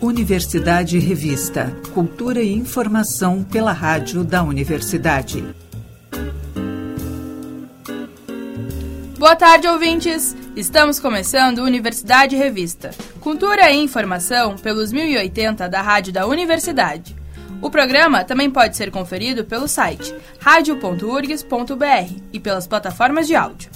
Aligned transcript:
Universidade 0.00 0.98
Revista. 0.98 1.76
Cultura 1.92 2.40
e 2.40 2.54
informação 2.54 3.42
pela 3.42 3.72
rádio 3.72 4.24
da 4.24 4.42
universidade. 4.42 5.44
Boa 9.18 9.36
tarde, 9.36 9.68
ouvintes! 9.68 10.36
Estamos 10.56 11.00
começando 11.00 11.58
Universidade 11.58 12.36
Revista. 12.36 12.90
Cultura 13.20 13.70
e 13.70 13.76
informação 13.76 14.56
pelos 14.56 14.92
1080 14.92 15.68
da 15.68 15.82
rádio 15.82 16.12
da 16.12 16.26
universidade. 16.26 17.17
O 17.60 17.70
programa 17.70 18.24
também 18.24 18.50
pode 18.50 18.76
ser 18.76 18.90
conferido 18.90 19.44
pelo 19.44 19.66
site 19.66 20.14
radio.urgs.br 20.40 22.14
e 22.32 22.38
pelas 22.38 22.66
plataformas 22.66 23.26
de 23.26 23.34
áudio. 23.34 23.70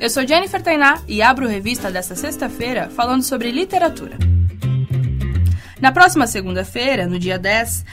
Eu 0.00 0.08
sou 0.08 0.26
Jennifer 0.26 0.62
Tainá 0.62 1.02
e 1.08 1.20
abro 1.20 1.48
revista 1.48 1.90
desta 1.90 2.14
sexta-feira 2.14 2.88
falando 2.88 3.22
sobre 3.22 3.50
literatura. 3.50 4.16
Na 5.80 5.90
próxima 5.90 6.26
segunda-feira, 6.26 7.06
no 7.06 7.18
dia 7.18 7.38
10, 7.38 7.84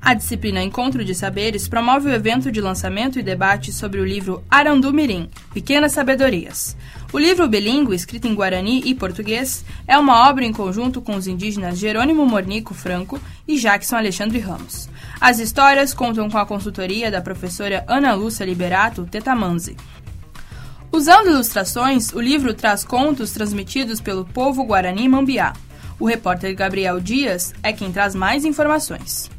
a 0.00 0.12
disciplina 0.12 0.62
Encontro 0.62 1.02
de 1.02 1.14
Saberes 1.14 1.66
promove 1.66 2.10
o 2.10 2.12
evento 2.12 2.52
de 2.52 2.60
lançamento 2.60 3.18
e 3.18 3.22
debate 3.22 3.72
sobre 3.72 4.00
o 4.00 4.04
livro 4.04 4.44
Arandu 4.50 4.92
Mirim, 4.92 5.30
Pequenas 5.54 5.92
Sabedorias. 5.92 6.76
O 7.14 7.18
livro 7.20 7.46
bilíngue, 7.46 7.94
escrito 7.94 8.26
em 8.26 8.34
guarani 8.34 8.82
e 8.84 8.92
português, 8.92 9.64
é 9.86 9.96
uma 9.96 10.28
obra 10.28 10.44
em 10.44 10.52
conjunto 10.52 11.00
com 11.00 11.14
os 11.14 11.28
indígenas 11.28 11.78
Jerônimo 11.78 12.26
Mornico 12.26 12.74
Franco 12.74 13.20
e 13.46 13.56
Jackson 13.56 13.94
Alexandre 13.94 14.40
Ramos. 14.40 14.88
As 15.20 15.38
histórias 15.38 15.94
contam 15.94 16.28
com 16.28 16.38
a 16.38 16.44
consultoria 16.44 17.12
da 17.12 17.20
professora 17.20 17.84
Ana 17.86 18.14
Lúcia 18.14 18.44
Liberato 18.44 19.06
Tetamanzi. 19.06 19.76
Usando 20.90 21.30
ilustrações, 21.30 22.12
o 22.12 22.20
livro 22.20 22.52
traz 22.52 22.82
contos 22.82 23.30
transmitidos 23.30 24.00
pelo 24.00 24.24
povo 24.24 24.64
guarani 24.64 25.08
Mambiá, 25.08 25.52
o 26.00 26.06
repórter 26.06 26.52
Gabriel 26.56 26.98
Dias 26.98 27.54
é 27.62 27.72
quem 27.72 27.92
traz 27.92 28.16
mais 28.16 28.44
informações. 28.44 29.30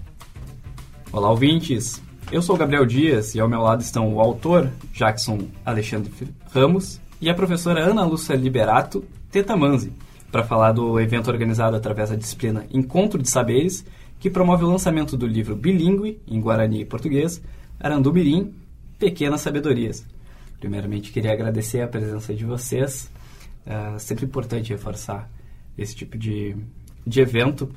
Olá, 1.12 1.30
ouvintes! 1.30 2.02
Eu 2.32 2.42
sou 2.42 2.56
Gabriel 2.56 2.86
Dias 2.86 3.36
e 3.36 3.40
ao 3.42 3.50
meu 3.50 3.60
lado 3.60 3.82
estão 3.82 4.14
o 4.14 4.22
autor 4.22 4.72
Jackson 4.94 5.40
Alexandre 5.66 6.10
Ramos 6.52 7.02
e 7.22 7.30
a 7.30 7.34
professora 7.34 7.84
Ana 7.84 8.06
Lúcia 8.06 8.36
Liberato 8.36 9.04
Tetamanzi, 9.32 9.92
para 10.32 10.44
falar 10.44 10.72
do 10.72 11.00
evento 11.00 11.30
organizado 11.30 11.76
através 11.76 12.10
da 12.10 12.16
disciplina 12.16 12.66
Encontro 12.72 13.22
de 13.22 13.30
Saberes, 13.30 13.86
que 14.20 14.30
promove 14.30 14.64
o 14.64 14.70
lançamento 14.70 15.16
do 15.16 15.28
livro 15.28 15.56
bilíngue, 15.56 16.20
em 16.28 16.40
Guarani 16.42 16.82
e 16.82 16.86
Português, 16.86 17.42
Arandumirim, 17.80 18.54
Pequenas 18.98 19.42
Sabedorias. 19.42 20.06
Primeiramente, 20.60 21.12
queria 21.12 21.34
agradecer 21.34 21.82
a 21.82 21.88
presença 21.88 22.34
de 22.34 22.44
vocês. 22.44 23.12
É 23.66 24.00
sempre 24.00 24.26
importante 24.26 24.72
reforçar 24.72 25.30
esse 25.78 25.96
tipo 25.96 26.18
de, 26.18 26.56
de 27.06 27.22
evento. 27.22 27.70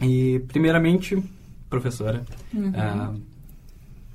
E, 0.00 0.40
primeiramente, 0.48 1.22
professora, 1.68 2.24
uhum. 2.54 2.70
uh, 2.70 3.20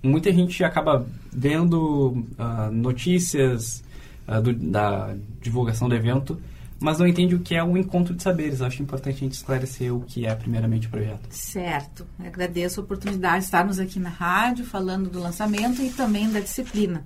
muita 0.02 0.32
gente 0.32 0.64
acaba 0.64 1.06
vendo 1.32 2.26
uh, 2.40 2.72
notícias 2.72 3.84
uh, 4.28 4.42
do, 4.42 4.54
da 4.54 5.16
divulgação 5.42 5.88
do 5.88 5.96
evento, 5.96 6.40
mas 6.80 6.98
não 6.98 7.06
entende 7.06 7.36
o 7.36 7.40
que 7.40 7.54
é 7.54 7.64
o 7.64 7.78
encontro 7.78 8.14
de 8.14 8.24
saberes. 8.24 8.62
Acho 8.62 8.82
importante 8.82 9.18
a 9.18 9.20
gente 9.20 9.34
esclarecer 9.34 9.94
o 9.96 10.02
que 10.02 10.26
é, 10.26 10.34
primeiramente, 10.34 10.88
o 10.88 10.90
projeto. 10.90 11.28
Certo. 11.30 12.08
agradeço 12.20 12.80
a 12.80 12.84
oportunidade 12.84 13.40
de 13.40 13.46
estarmos 13.46 13.80
aqui 13.80 14.00
na 14.00 14.10
rádio 14.10 14.66
falando 14.66 15.10
do 15.10 15.20
lançamento 15.20 15.82
e 15.82 15.92
também 15.92 16.30
da 16.32 16.40
disciplina. 16.40 17.06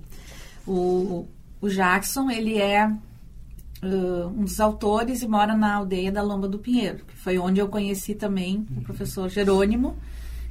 O, 0.66 1.28
o 1.60 1.68
Jackson, 1.68 2.30
ele 2.30 2.58
é 2.58 2.88
uh, 3.82 4.28
um 4.28 4.44
dos 4.44 4.60
autores 4.60 5.22
e 5.22 5.28
mora 5.28 5.54
na 5.54 5.74
aldeia 5.74 6.10
da 6.10 6.22
Lomba 6.22 6.48
do 6.48 6.58
Pinheiro, 6.58 7.04
que 7.04 7.16
foi 7.16 7.38
onde 7.38 7.60
eu 7.60 7.68
conheci 7.68 8.14
também 8.14 8.66
o 8.76 8.80
professor 8.80 9.28
Jerônimo, 9.28 9.96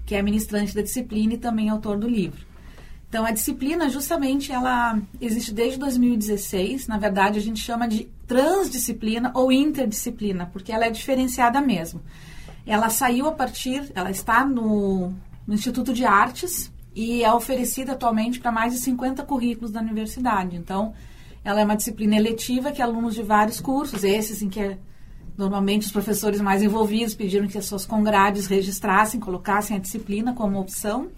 que 0.05 0.13
é 0.13 0.21
ministrante 0.21 0.75
da 0.75 0.83
disciplina 0.83 1.33
e 1.33 1.37
também 1.37 1.69
autor 1.69 1.97
do 1.97 2.07
livro. 2.07 2.45
Então, 3.07 3.25
a 3.25 3.31
disciplina, 3.31 3.89
justamente, 3.89 4.51
ela 4.51 4.99
existe 5.21 5.53
desde 5.53 5.79
2016. 5.79 6.87
Na 6.87 6.97
verdade, 6.97 7.39
a 7.39 7.41
gente 7.41 7.61
chama 7.61 7.87
de 7.87 8.09
transdisciplina 8.27 9.31
ou 9.33 9.51
interdisciplina, 9.51 10.47
porque 10.47 10.71
ela 10.71 10.85
é 10.85 10.89
diferenciada 10.89 11.61
mesmo. 11.61 12.01
Ela 12.65 12.89
saiu 12.89 13.27
a 13.27 13.31
partir, 13.31 13.91
ela 13.93 14.09
está 14.09 14.45
no, 14.45 15.13
no 15.47 15.53
Instituto 15.53 15.93
de 15.93 16.03
Artes 16.03 16.71
e 16.95 17.23
é 17.23 17.31
oferecida 17.31 17.91
atualmente 17.91 18.39
para 18.39 18.51
mais 18.51 18.73
de 18.73 18.79
50 18.79 19.23
currículos 19.23 19.71
da 19.71 19.81
universidade. 19.81 20.55
Então, 20.55 20.93
ela 21.43 21.61
é 21.61 21.63
uma 21.63 21.75
disciplina 21.75 22.15
eletiva 22.15 22.71
que 22.71 22.81
alunos 22.81 23.13
de 23.13 23.21
vários 23.21 23.61
cursos, 23.61 24.03
esses 24.03 24.41
em 24.41 24.49
que 24.49 24.59
é, 24.59 24.77
normalmente 25.37 25.85
os 25.85 25.91
professores 25.91 26.41
mais 26.41 26.63
envolvidos 26.63 27.13
pediram 27.13 27.47
que 27.47 27.57
as 27.57 27.65
suas 27.65 27.85
congrades 27.85 28.47
registrassem, 28.47 29.19
colocassem 29.19 29.77
a 29.77 29.79
disciplina 29.79 30.33
como 30.33 30.59
opção. 30.59 31.09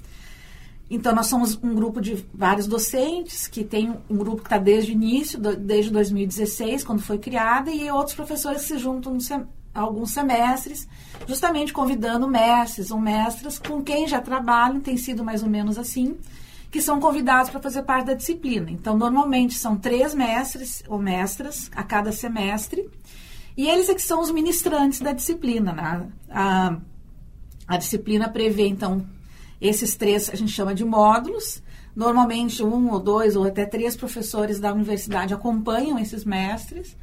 Então, 0.89 1.13
nós 1.13 1.27
somos 1.27 1.59
um 1.61 1.75
grupo 1.75 1.99
de 1.99 2.25
vários 2.33 2.65
docentes, 2.65 3.47
que 3.47 3.63
tem 3.63 3.93
um 4.09 4.15
grupo 4.15 4.37
que 4.37 4.47
está 4.47 4.57
desde 4.57 4.91
o 4.91 4.93
início, 4.93 5.37
do, 5.39 5.55
desde 5.55 5.91
2016, 5.91 6.83
quando 6.83 7.01
foi 7.01 7.17
criada, 7.17 7.69
e 7.69 7.91
outros 7.91 8.15
professores 8.15 8.61
que 8.61 8.67
se 8.69 8.77
juntam 8.77 9.19
sem, 9.19 9.45
alguns 9.73 10.11
semestres, 10.11 10.87
justamente 11.27 11.73
convidando 11.73 12.27
mestres 12.27 12.89
ou 12.89 12.99
mestras 12.99 13.59
com 13.59 13.83
quem 13.83 14.07
já 14.07 14.21
trabalham, 14.21 14.79
tem 14.79 14.95
sido 14.95 15.25
mais 15.25 15.43
ou 15.43 15.49
menos 15.49 15.77
assim, 15.77 16.17
que 16.71 16.81
são 16.81 16.99
convidados 16.99 17.49
para 17.49 17.59
fazer 17.59 17.83
parte 17.83 18.07
da 18.07 18.13
disciplina. 18.13 18.71
Então, 18.71 18.97
normalmente 18.97 19.55
são 19.55 19.77
três 19.77 20.13
mestres 20.15 20.83
ou 20.87 20.99
mestras 20.99 21.69
a 21.75 21.83
cada 21.83 22.13
semestre, 22.13 22.89
e 23.57 23.67
eles 23.67 23.89
é 23.89 23.93
que 23.95 24.01
são 24.01 24.21
os 24.21 24.31
ministrantes 24.31 25.01
da 25.01 25.11
disciplina. 25.11 25.73
Né? 25.73 26.07
A, 26.29 26.77
a 27.67 27.77
disciplina 27.77 28.29
prevê, 28.29 28.67
então, 28.67 29.05
esses 29.59 29.95
três 29.95 30.29
a 30.29 30.35
gente 30.35 30.51
chama 30.51 30.73
de 30.73 30.85
módulos. 30.85 31.61
Normalmente, 31.95 32.63
um 32.63 32.91
ou 32.91 32.99
dois 32.99 33.35
ou 33.35 33.45
até 33.45 33.65
três 33.65 33.95
professores 33.95 34.59
da 34.59 34.71
universidade 34.71 35.33
acompanham 35.33 35.97
esses 35.97 36.23
mestres. 36.23 36.95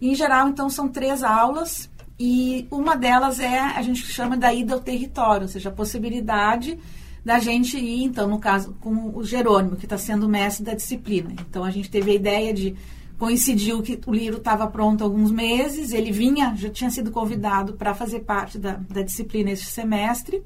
Em 0.00 0.14
geral, 0.14 0.48
então, 0.48 0.70
são 0.70 0.88
três 0.88 1.22
aulas 1.22 1.90
e 2.18 2.66
uma 2.70 2.96
delas 2.96 3.40
é, 3.40 3.58
a 3.58 3.82
gente 3.82 4.06
chama 4.06 4.36
da 4.36 4.52
ida 4.52 4.74
ao 4.74 4.80
território, 4.80 5.42
ou 5.42 5.48
seja, 5.48 5.68
a 5.68 5.72
possibilidade 5.72 6.78
da 7.24 7.40
gente 7.40 7.76
ir, 7.76 8.04
então, 8.04 8.28
no 8.28 8.38
caso, 8.38 8.74
com 8.80 9.10
o 9.16 9.24
Jerônimo, 9.24 9.76
que 9.76 9.84
está 9.84 9.98
sendo 9.98 10.28
mestre 10.28 10.64
da 10.64 10.74
disciplina. 10.74 11.32
Então, 11.32 11.64
a 11.64 11.70
gente 11.70 11.90
teve 11.90 12.12
a 12.12 12.14
ideia 12.14 12.54
de. 12.54 12.76
Coincidiu 13.18 13.82
que 13.82 13.98
o 14.06 14.12
livro 14.12 14.36
estava 14.36 14.66
pronto 14.66 15.02
há 15.02 15.06
alguns 15.06 15.30
meses, 15.30 15.92
ele 15.92 16.12
vinha, 16.12 16.54
já 16.54 16.68
tinha 16.68 16.90
sido 16.90 17.10
convidado 17.10 17.72
para 17.72 17.94
fazer 17.94 18.20
parte 18.20 18.58
da, 18.58 18.74
da 18.74 19.00
disciplina 19.00 19.50
este 19.50 19.66
semestre. 19.66 20.44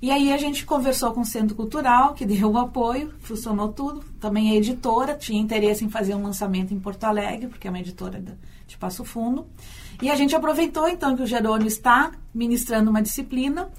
E 0.00 0.10
aí 0.10 0.32
a 0.32 0.36
gente 0.36 0.66
conversou 0.66 1.12
com 1.12 1.22
o 1.22 1.24
Centro 1.24 1.56
Cultural, 1.56 2.14
que 2.14 2.26
deu 2.26 2.50
o 2.50 2.58
apoio, 2.58 3.14
funcionou 3.20 3.72
tudo. 3.72 4.04
Também 4.20 4.50
a 4.50 4.54
editora 4.54 5.14
tinha 5.14 5.40
interesse 5.40 5.84
em 5.84 5.88
fazer 5.88 6.14
um 6.14 6.22
lançamento 6.22 6.74
em 6.74 6.78
Porto 6.78 7.04
Alegre, 7.04 7.48
porque 7.48 7.66
é 7.66 7.70
uma 7.70 7.80
editora 7.80 8.22
de 8.66 8.76
Passo 8.76 9.04
Fundo. 9.04 9.46
E 10.02 10.10
a 10.10 10.14
gente 10.14 10.36
aproveitou 10.36 10.88
então 10.88 11.16
que 11.16 11.22
o 11.22 11.26
Jerônimo 11.26 11.68
está 11.68 12.12
ministrando 12.34 12.90
uma 12.90 13.00
disciplina 13.00 13.70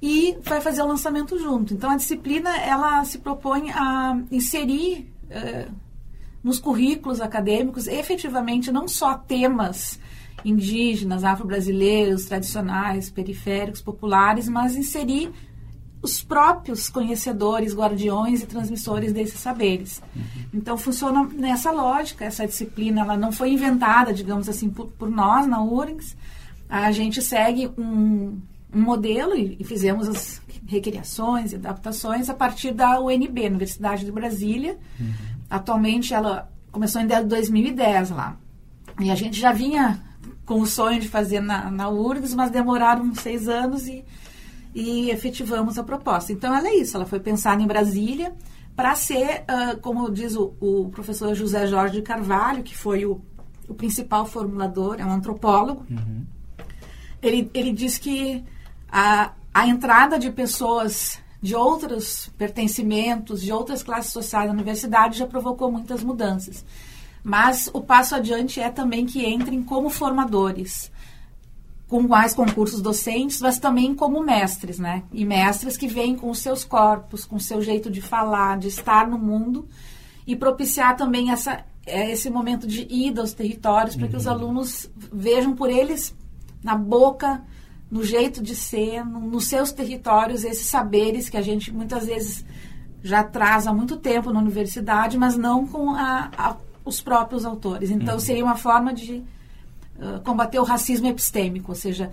e 0.00 0.38
vai 0.42 0.60
fazer 0.62 0.82
o 0.82 0.86
lançamento 0.86 1.38
junto. 1.38 1.74
Então, 1.74 1.90
a 1.90 1.96
disciplina 1.96 2.56
ela 2.56 3.04
se 3.04 3.18
propõe 3.18 3.70
a 3.70 4.18
inserir 4.30 5.12
eh, 5.28 5.68
nos 6.42 6.58
currículos 6.58 7.20
acadêmicos 7.20 7.86
efetivamente 7.86 8.72
não 8.72 8.88
só 8.88 9.14
temas 9.14 10.00
indígenas, 10.42 11.22
afro-brasileiros, 11.22 12.24
tradicionais, 12.24 13.10
periféricos, 13.10 13.82
populares, 13.82 14.48
mas 14.48 14.74
inserir 14.74 15.30
os 16.02 16.22
próprios 16.22 16.88
conhecedores, 16.88 17.74
guardiões 17.74 18.42
e 18.42 18.46
transmissores 18.46 19.12
desses 19.12 19.38
saberes. 19.38 20.02
Uhum. 20.16 20.22
Então 20.54 20.78
funciona 20.78 21.24
nessa 21.34 21.70
lógica. 21.70 22.24
Essa 22.24 22.46
disciplina 22.46 23.02
ela 23.02 23.16
não 23.16 23.30
foi 23.30 23.52
inventada, 23.52 24.12
digamos 24.12 24.48
assim, 24.48 24.70
por, 24.70 24.86
por 24.88 25.10
nós 25.10 25.46
na 25.46 25.62
URGS. 25.62 26.16
A 26.68 26.90
gente 26.90 27.20
segue 27.20 27.70
um, 27.76 28.40
um 28.72 28.80
modelo 28.80 29.36
e, 29.36 29.56
e 29.60 29.64
fizemos 29.64 30.08
as 30.08 30.40
recriações 30.66 31.52
e 31.52 31.56
adaptações 31.56 32.30
a 32.30 32.34
partir 32.34 32.72
da 32.72 33.00
UNB, 33.00 33.46
Universidade 33.46 34.04
de 34.04 34.12
Brasília. 34.12 34.78
Uhum. 34.98 35.12
Atualmente 35.50 36.14
ela 36.14 36.50
começou 36.72 37.02
em 37.02 37.06
2010 37.06 38.10
lá. 38.10 38.36
E 38.98 39.10
a 39.10 39.14
gente 39.14 39.38
já 39.38 39.52
vinha 39.52 40.00
com 40.46 40.60
o 40.60 40.66
sonho 40.66 41.00
de 41.00 41.08
fazer 41.08 41.40
na, 41.40 41.70
na 41.70 41.88
URGS, 41.88 42.34
mas 42.34 42.50
demoraram 42.50 43.14
seis 43.14 43.48
anos 43.48 43.86
e, 43.86 44.04
e 44.74 45.10
efetivamos 45.10 45.78
a 45.78 45.82
proposta. 45.82 46.32
Então 46.32 46.54
ela 46.54 46.68
é 46.68 46.76
isso, 46.76 46.96
ela 46.96 47.06
foi 47.06 47.20
pensada 47.20 47.62
em 47.62 47.66
Brasília 47.66 48.34
para 48.76 48.94
ser, 48.94 49.42
uh, 49.42 49.78
como 49.80 50.10
diz 50.10 50.36
o, 50.36 50.54
o, 50.60 50.88
professor 50.90 51.34
José 51.34 51.66
Jorge 51.66 51.96
de 51.96 52.02
Carvalho, 52.02 52.62
que 52.62 52.76
foi 52.76 53.04
o, 53.04 53.20
o 53.68 53.74
principal 53.74 54.24
formulador, 54.24 54.96
é 54.98 55.04
um 55.04 55.12
antropólogo. 55.12 55.84
Uhum. 55.90 56.24
Ele, 57.20 57.50
ele 57.52 57.72
diz 57.72 57.98
que 57.98 58.42
a, 58.90 59.32
a 59.52 59.66
entrada 59.66 60.18
de 60.18 60.30
pessoas 60.30 61.18
de 61.42 61.54
outros 61.54 62.30
pertencimentos, 62.36 63.42
de 63.42 63.52
outras 63.52 63.82
classes 63.82 64.12
sociais 64.12 64.46
na 64.46 64.52
universidade 64.52 65.18
já 65.18 65.26
provocou 65.26 65.70
muitas 65.70 66.02
mudanças. 66.02 66.64
Mas 67.22 67.70
o 67.72 67.80
passo 67.80 68.14
adiante 68.14 68.60
é 68.60 68.70
também 68.70 69.04
que 69.06 69.26
entrem 69.26 69.62
como 69.62 69.90
formadores, 69.90 70.90
com 71.90 72.00
mais 72.00 72.32
concursos 72.32 72.80
docentes, 72.80 73.40
mas 73.40 73.58
também 73.58 73.92
como 73.96 74.22
mestres, 74.22 74.78
né? 74.78 75.02
E 75.12 75.24
mestres 75.24 75.76
que 75.76 75.88
vêm 75.88 76.14
com 76.14 76.30
os 76.30 76.38
seus 76.38 76.64
corpos, 76.64 77.24
com 77.24 77.34
o 77.34 77.40
seu 77.40 77.60
jeito 77.60 77.90
de 77.90 78.00
falar, 78.00 78.56
de 78.58 78.68
estar 78.68 79.08
no 79.08 79.18
mundo 79.18 79.68
e 80.24 80.36
propiciar 80.36 80.96
também 80.96 81.32
essa, 81.32 81.64
é, 81.84 82.12
esse 82.12 82.30
momento 82.30 82.64
de 82.64 82.86
ida 82.88 83.20
aos 83.20 83.32
territórios 83.32 83.96
para 83.96 84.06
que 84.06 84.14
os 84.14 84.26
uhum. 84.26 84.32
alunos 84.32 84.88
vejam 85.12 85.52
por 85.52 85.68
eles 85.68 86.16
na 86.62 86.76
boca, 86.76 87.42
no 87.90 88.04
jeito 88.04 88.40
de 88.40 88.54
ser, 88.54 89.04
no, 89.04 89.18
nos 89.18 89.46
seus 89.48 89.72
territórios, 89.72 90.44
esses 90.44 90.68
saberes 90.68 91.28
que 91.28 91.36
a 91.36 91.42
gente 91.42 91.72
muitas 91.72 92.06
vezes 92.06 92.44
já 93.02 93.24
traz 93.24 93.66
há 93.66 93.72
muito 93.72 93.96
tempo 93.96 94.32
na 94.32 94.38
universidade, 94.38 95.18
mas 95.18 95.36
não 95.36 95.66
com 95.66 95.90
a, 95.90 96.30
a 96.38 96.56
os 96.84 97.00
próprios 97.00 97.44
autores. 97.44 97.90
Então, 97.90 98.14
uhum. 98.14 98.20
seria 98.20 98.44
uma 98.44 98.56
forma 98.56 98.94
de 98.94 99.24
uh, 100.00 100.20
combater 100.22 100.58
o 100.58 100.64
racismo 100.64 101.06
epistêmico, 101.06 101.72
ou 101.72 101.76
seja, 101.76 102.10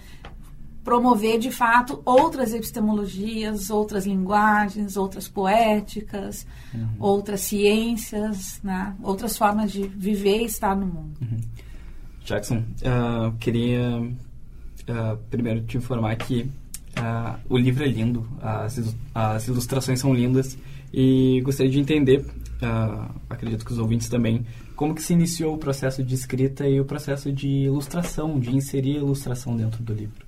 promover 0.87 1.37
de 1.37 1.51
fato 1.51 2.01
outras 2.05 2.53
epistemologias, 2.53 3.69
outras 3.69 4.05
linguagens, 4.05 4.95
outras 4.95 5.27
poéticas, 5.27 6.47
uhum. 6.73 6.87
outras 6.97 7.41
ciências, 7.41 8.61
né? 8.63 8.95
outras 9.03 9.37
formas 9.37 9.69
de 9.69 9.85
viver 9.85 10.43
e 10.43 10.45
estar 10.45 10.73
no 10.77 10.85
mundo. 10.85 11.17
Uhum. 11.21 11.39
Jackson, 12.23 12.57
uh, 12.57 13.33
queria 13.37 13.99
uh, 13.99 15.17
primeiro 15.29 15.61
te 15.63 15.77
informar 15.77 16.15
que 16.15 16.49
uh, 16.97 17.37
o 17.49 17.57
livro 17.57 17.83
é 17.83 17.87
lindo, 17.87 18.25
as, 18.41 18.95
as 19.13 19.45
ilustrações 19.45 19.99
são 19.99 20.13
lindas 20.13 20.57
e 20.93 21.41
gostaria 21.43 21.71
de 21.71 21.79
entender 21.79 22.25
acredito 23.29 23.65
que 23.65 23.71
os 23.71 23.77
ouvintes 23.77 24.09
também, 24.09 24.45
como 24.77 24.93
que 24.93 25.01
se 25.01 25.11
iniciou 25.11 25.55
o 25.55 25.57
processo 25.57 26.03
de 26.03 26.13
escrita 26.13 26.67
e 26.67 26.79
o 26.79 26.85
processo 26.85 27.33
de 27.33 27.47
ilustração, 27.47 28.39
de 28.39 28.55
inserir 28.55 28.97
a 28.97 28.99
ilustração 28.99 29.57
dentro 29.57 29.83
do 29.83 29.91
livro? 29.91 30.23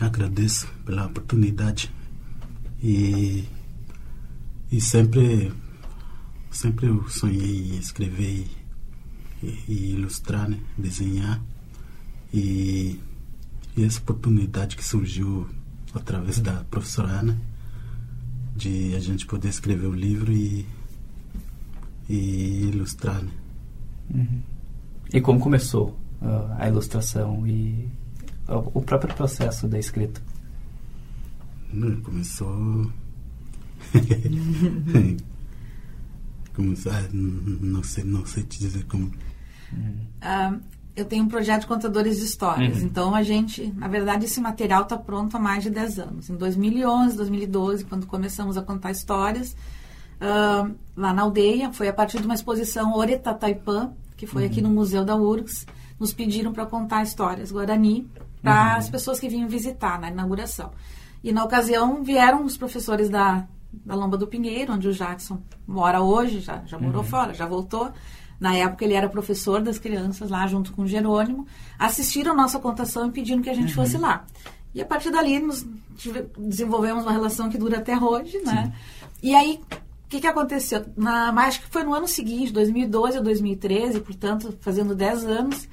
Agradeço 0.00 0.66
pela 0.86 1.04
oportunidade 1.04 1.92
e, 2.82 3.44
e 4.72 4.80
sempre, 4.80 5.52
sempre 6.50 6.86
eu 6.86 7.06
sonhei 7.10 7.74
em 7.74 7.78
escrever 7.78 8.46
e, 9.42 9.58
e 9.68 9.90
ilustrar, 9.92 10.48
né? 10.48 10.58
desenhar 10.78 11.42
e, 12.32 12.98
e 13.76 13.84
essa 13.84 14.00
oportunidade 14.00 14.76
que 14.76 14.84
surgiu 14.84 15.46
através 15.92 16.40
da 16.40 16.64
professora 16.64 17.08
Ana 17.08 17.38
de 18.56 18.94
a 18.94 18.98
gente 18.98 19.26
poder 19.26 19.48
escrever 19.48 19.88
o 19.88 19.94
livro 19.94 20.32
e 20.32 20.64
e 22.10 22.68
ilustrar. 22.68 23.22
Né? 23.22 23.30
Uhum. 24.12 24.42
E 25.12 25.20
como 25.20 25.38
começou 25.38 25.90
uh, 26.20 26.56
a 26.58 26.68
ilustração 26.68 27.46
e 27.46 27.88
uh, 28.48 28.68
o 28.74 28.82
próprio 28.82 29.14
processo 29.14 29.68
da 29.68 29.78
escrita? 29.78 30.20
Hum, 31.72 32.00
começou. 32.02 32.90
começou 36.54 36.92
ah, 36.92 37.08
não 37.12 37.82
sei, 37.84 38.02
não 38.04 38.26
sei 38.26 38.42
te 38.42 38.58
dizer 38.58 38.84
como. 38.86 39.06
Uh, 39.06 40.60
eu 40.96 41.04
tenho 41.04 41.22
um 41.22 41.28
projeto 41.28 41.60
de 41.60 41.68
contadores 41.68 42.18
de 42.18 42.24
histórias. 42.24 42.78
Uhum. 42.78 42.86
Então, 42.86 43.14
a 43.14 43.22
gente, 43.22 43.72
na 43.76 43.86
verdade, 43.86 44.24
esse 44.24 44.40
material 44.40 44.82
está 44.82 44.96
pronto 44.98 45.36
há 45.36 45.40
mais 45.40 45.62
de 45.62 45.70
10 45.70 45.98
anos. 46.00 46.28
Em 46.28 46.34
2011, 46.34 47.16
2012, 47.16 47.84
quando 47.84 48.04
começamos 48.08 48.56
a 48.56 48.62
contar 48.62 48.90
histórias, 48.90 49.54
uh, 50.20 50.74
lá 50.96 51.12
na 51.12 51.22
aldeia. 51.22 51.72
Foi 51.72 51.88
a 51.88 51.92
partir 51.92 52.18
de 52.18 52.24
uma 52.24 52.34
exposição 52.34 52.94
Oreta 52.94 53.34
Taipã, 53.34 53.92
que 54.16 54.26
foi 54.26 54.42
uhum. 54.44 54.48
aqui 54.48 54.60
no 54.60 54.68
Museu 54.68 55.04
da 55.04 55.16
URGS. 55.16 55.66
Nos 55.98 56.12
pediram 56.12 56.52
para 56.52 56.66
contar 56.66 57.02
histórias 57.02 57.50
Guarani 57.50 58.08
para 58.42 58.72
uhum. 58.72 58.78
as 58.78 58.90
pessoas 58.90 59.20
que 59.20 59.28
vinham 59.28 59.48
visitar 59.48 60.00
na 60.00 60.10
inauguração. 60.10 60.70
E 61.22 61.32
na 61.32 61.44
ocasião 61.44 62.02
vieram 62.02 62.44
os 62.44 62.56
professores 62.56 63.10
da, 63.10 63.46
da 63.72 63.94
Lomba 63.94 64.16
do 64.16 64.26
Pinheiro, 64.26 64.72
onde 64.72 64.88
o 64.88 64.92
Jackson 64.92 65.38
mora 65.66 66.00
hoje, 66.00 66.40
já, 66.40 66.62
já 66.64 66.78
morou 66.78 67.02
uhum. 67.02 67.08
fora, 67.08 67.34
já 67.34 67.46
voltou. 67.46 67.90
Na 68.38 68.56
época 68.56 68.84
ele 68.86 68.94
era 68.94 69.06
professor 69.06 69.60
das 69.60 69.78
crianças 69.78 70.30
lá 70.30 70.46
junto 70.46 70.72
com 70.72 70.82
o 70.82 70.86
Jerônimo. 70.86 71.46
Assistiram 71.78 72.32
a 72.32 72.34
nossa 72.34 72.58
contação 72.58 73.08
e 73.08 73.10
pediram 73.10 73.42
que 73.42 73.50
a 73.50 73.54
gente 73.54 73.74
fosse 73.74 73.96
uhum. 73.96 74.02
lá. 74.02 74.24
E 74.74 74.80
a 74.80 74.86
partir 74.86 75.10
dali 75.10 75.38
nos 75.38 75.66
desenvolvemos 76.38 77.02
uma 77.02 77.12
relação 77.12 77.50
que 77.50 77.58
dura 77.58 77.78
até 77.78 77.98
hoje, 77.98 78.38
né? 78.38 78.72
Sim. 78.72 79.18
E 79.22 79.34
aí 79.34 79.60
que, 80.10 80.20
que 80.20 80.26
aconteceu? 80.26 80.84
Na, 80.96 81.30
acho 81.46 81.62
que 81.62 81.68
foi 81.68 81.84
no 81.84 81.94
ano 81.94 82.08
seguinte, 82.08 82.52
2012 82.52 83.18
ou 83.18 83.22
2013, 83.22 84.00
portanto, 84.00 84.58
fazendo 84.60 84.92
10 84.92 85.24
anos, 85.24 85.68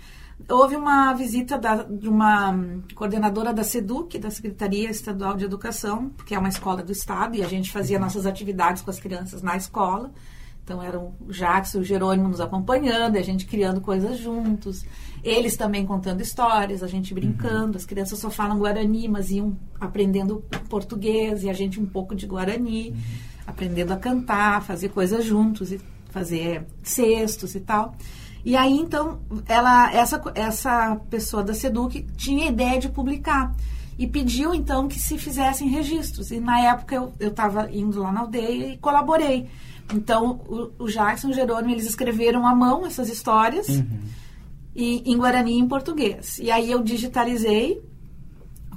houve 0.48 0.76
uma 0.76 1.12
visita 1.14 1.58
da, 1.58 1.82
de 1.82 2.08
uma 2.08 2.56
coordenadora 2.94 3.52
da 3.52 3.64
SEDUC, 3.64 4.20
da 4.20 4.30
Secretaria 4.30 4.92
Estadual 4.92 5.36
de 5.36 5.44
Educação, 5.44 6.12
que 6.24 6.36
é 6.36 6.40
uma 6.40 6.50
escola 6.50 6.84
do 6.84 6.92
Estado, 6.92 7.36
e 7.36 7.44
a 7.44 7.48
gente 7.48 7.72
fazia 7.72 7.98
nossas 7.98 8.28
atividades 8.28 8.84
com 8.84 8.92
as 8.92 9.00
crianças 9.00 9.42
na 9.42 9.58
escola. 9.58 10.12
Então, 10.64 10.84
eram 10.84 11.16
o 11.20 11.32
Jackson 11.32 11.80
e 11.80 11.82
o 11.82 11.84
Jerônimo 11.84 12.28
nos 12.28 12.42
acompanhando, 12.42 13.18
a 13.18 13.24
gente 13.24 13.48
criando 13.48 13.82
coisas 13.82 14.20
juntos. 14.20 14.86
Eles 15.24 15.58
também 15.58 15.84
contando 15.84 16.22
histórias, 16.22 16.84
a 16.84 16.88
gente 16.88 17.12
brincando. 17.12 17.76
As 17.76 17.86
crianças 17.86 18.20
só 18.20 18.30
falam 18.30 18.60
Guarani, 18.60 19.08
mas 19.08 19.32
iam 19.32 19.58
aprendendo 19.80 20.44
português, 20.70 21.44
e 21.44 21.50
a 21.50 21.54
gente 21.54 21.80
um 21.80 21.88
pouco 21.88 22.14
de 22.14 22.28
Guarani. 22.28 22.90
Uhum 22.90 23.27
aprendendo 23.48 23.94
a 23.94 23.98
cantar, 23.98 24.62
fazer 24.62 24.90
coisas 24.90 25.24
juntos 25.24 25.72
e 25.72 25.80
fazer 26.12 26.68
cestos 26.84 27.56
e 27.56 27.62
tal. 27.62 27.96
E 28.46 28.56
aí 28.56 28.74
então 28.74 29.20
ela 29.48 29.92
essa 29.92 30.22
essa 30.36 30.96
pessoa 31.10 31.44
da 31.44 31.54
Seduc 31.54 32.06
tinha 32.16 32.46
a 32.46 32.50
ideia 32.50 32.80
de 32.80 32.90
publicar 32.90 33.56
e 33.98 34.06
pediu 34.06 34.54
então 34.54 34.88
que 34.88 35.00
se 35.00 35.18
fizessem 35.18 35.70
registros. 35.70 36.30
E 36.32 36.40
na 36.40 36.60
época 36.60 36.96
eu 36.96 37.30
estava 37.30 37.72
indo 37.72 38.02
lá 38.02 38.12
na 38.12 38.22
aldeia 38.22 38.74
e 38.74 38.78
colaborei. 38.78 39.50
Então 39.94 40.42
o, 40.48 40.84
o 40.84 40.88
Jackson 40.88 41.30
e 41.30 41.32
o 41.32 41.34
Jerônimo 41.34 41.72
eles 41.72 41.88
escreveram 41.88 42.46
à 42.46 42.54
mão 42.54 42.86
essas 42.86 43.10
histórias 43.10 43.70
uhum. 43.70 43.86
e, 44.76 45.12
em 45.12 45.18
Guarani 45.18 45.54
e 45.54 45.60
em 45.60 45.68
português. 45.68 46.38
E 46.40 46.52
aí 46.52 46.70
eu 46.70 46.84
digitalizei 46.84 47.82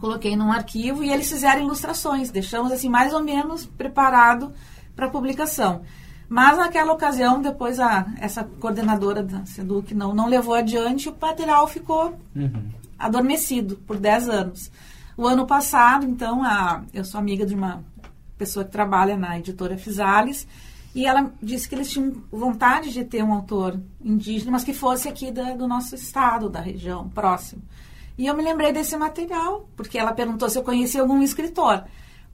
coloquei 0.01 0.35
num 0.35 0.51
arquivo 0.51 1.05
e 1.05 1.11
eles 1.11 1.29
fizeram 1.29 1.63
ilustrações. 1.63 2.31
Deixamos 2.31 2.73
assim 2.73 2.89
mais 2.89 3.13
ou 3.13 3.23
menos 3.23 3.67
preparado 3.67 4.53
para 4.97 5.09
publicação. 5.09 5.83
Mas 6.29 6.57
naquela 6.59 6.93
ocasião, 6.93 7.43
depois 7.43 7.81
a, 7.81 8.07
essa 8.19 8.45
coordenadora 8.45 9.23
da 9.23 9.45
Seduc 9.45 9.93
não, 9.95 10.15
não 10.15 10.29
levou 10.29 10.55
adiante, 10.55 11.09
o 11.09 11.17
material 11.21 11.67
ficou 11.67 12.17
uhum. 12.37 12.71
adormecido 12.99 13.77
por 13.77 13.99
10 13.99 14.29
anos. 14.29 14.71
O 15.17 15.27
ano 15.27 15.45
passado, 15.45 16.07
então, 16.07 16.45
a, 16.45 16.83
eu 16.95 17.05
sou 17.05 17.19
amiga 17.19 17.45
de 17.45 17.55
uma 17.55 17.83
pessoa 18.39 18.65
que 18.65 18.71
trabalha 18.71 19.17
na 19.17 19.39
editora 19.39 19.77
Fisales, 19.77 20.47
e 20.95 21.05
ela 21.05 21.33
disse 21.43 21.69
que 21.69 21.75
eles 21.75 21.91
tinham 21.91 22.23
vontade 22.31 22.93
de 22.93 23.05
ter 23.05 23.23
um 23.23 23.33
autor 23.33 23.81
indígena, 24.03 24.53
mas 24.53 24.65
que 24.65 24.73
fosse 24.73 25.09
aqui 25.09 25.31
da, 25.31 25.55
do 25.55 25.67
nosso 25.67 25.95
estado, 25.95 26.49
da 26.49 26.61
região, 26.61 27.09
próximo. 27.09 27.63
E 28.17 28.27
eu 28.27 28.37
me 28.37 28.43
lembrei 28.43 28.73
desse 28.73 28.97
material, 28.97 29.69
porque 29.77 29.99
ela 29.99 30.13
perguntou 30.13 30.49
se 30.49 30.59
eu 30.59 30.63
conhecia 30.63 31.01
algum 31.01 31.23
escritor. 31.23 31.85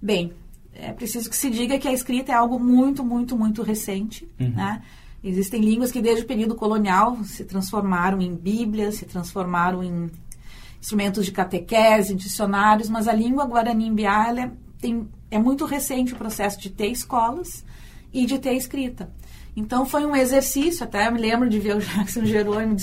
Bem, 0.01 0.33
é 0.75 0.93
preciso 0.93 1.31
que 1.31 1.37
se 1.37 1.49
diga 1.51 1.79
que 1.79 1.89
a 1.89 1.93
escrita 1.93 2.33
é 2.33 2.35
algo 2.35 2.59
muito, 2.59 3.05
muito, 3.05 3.37
muito 3.37 3.63
recente, 3.63 4.29
uhum. 4.39 4.51
né? 4.51 4.83
Existem 5.23 5.61
línguas 5.61 5.91
que 5.91 6.01
desde 6.01 6.25
o 6.25 6.27
período 6.27 6.55
colonial 6.55 7.17
se 7.25 7.45
transformaram 7.45 8.21
em 8.21 8.35
bíblias, 8.35 8.97
se 8.97 9.07
transformaram 9.07 9.83
em 9.83 10.11
instrumentos 10.81 11.25
de 11.25 11.33
catequese, 11.33 12.13
em 12.13 12.17
dicionários, 12.17 12.89
mas 12.89 13.09
a 13.09 13.13
língua 13.13 13.45
guarani-imbiá 13.45 14.33
é, 14.37 14.51
tem, 14.79 15.09
é 15.31 15.39
muito 15.39 15.65
recente 15.65 16.13
o 16.13 16.17
processo 16.17 16.61
de 16.61 16.71
ter 16.71 16.89
escolas 16.89 17.65
e 18.17 18.25
de 18.25 18.39
ter 18.39 18.55
escrita. 18.55 19.11
Então 19.55 19.85
foi 19.85 20.07
um 20.07 20.17
exercício, 20.17 20.85
até 20.85 21.07
eu 21.07 21.13
me 21.13 21.21
lembro 21.21 21.49
de 21.51 21.59
ver 21.59 21.77
o 21.77 21.81
Jackson 21.81 22.25
Jerônimo 22.25 22.77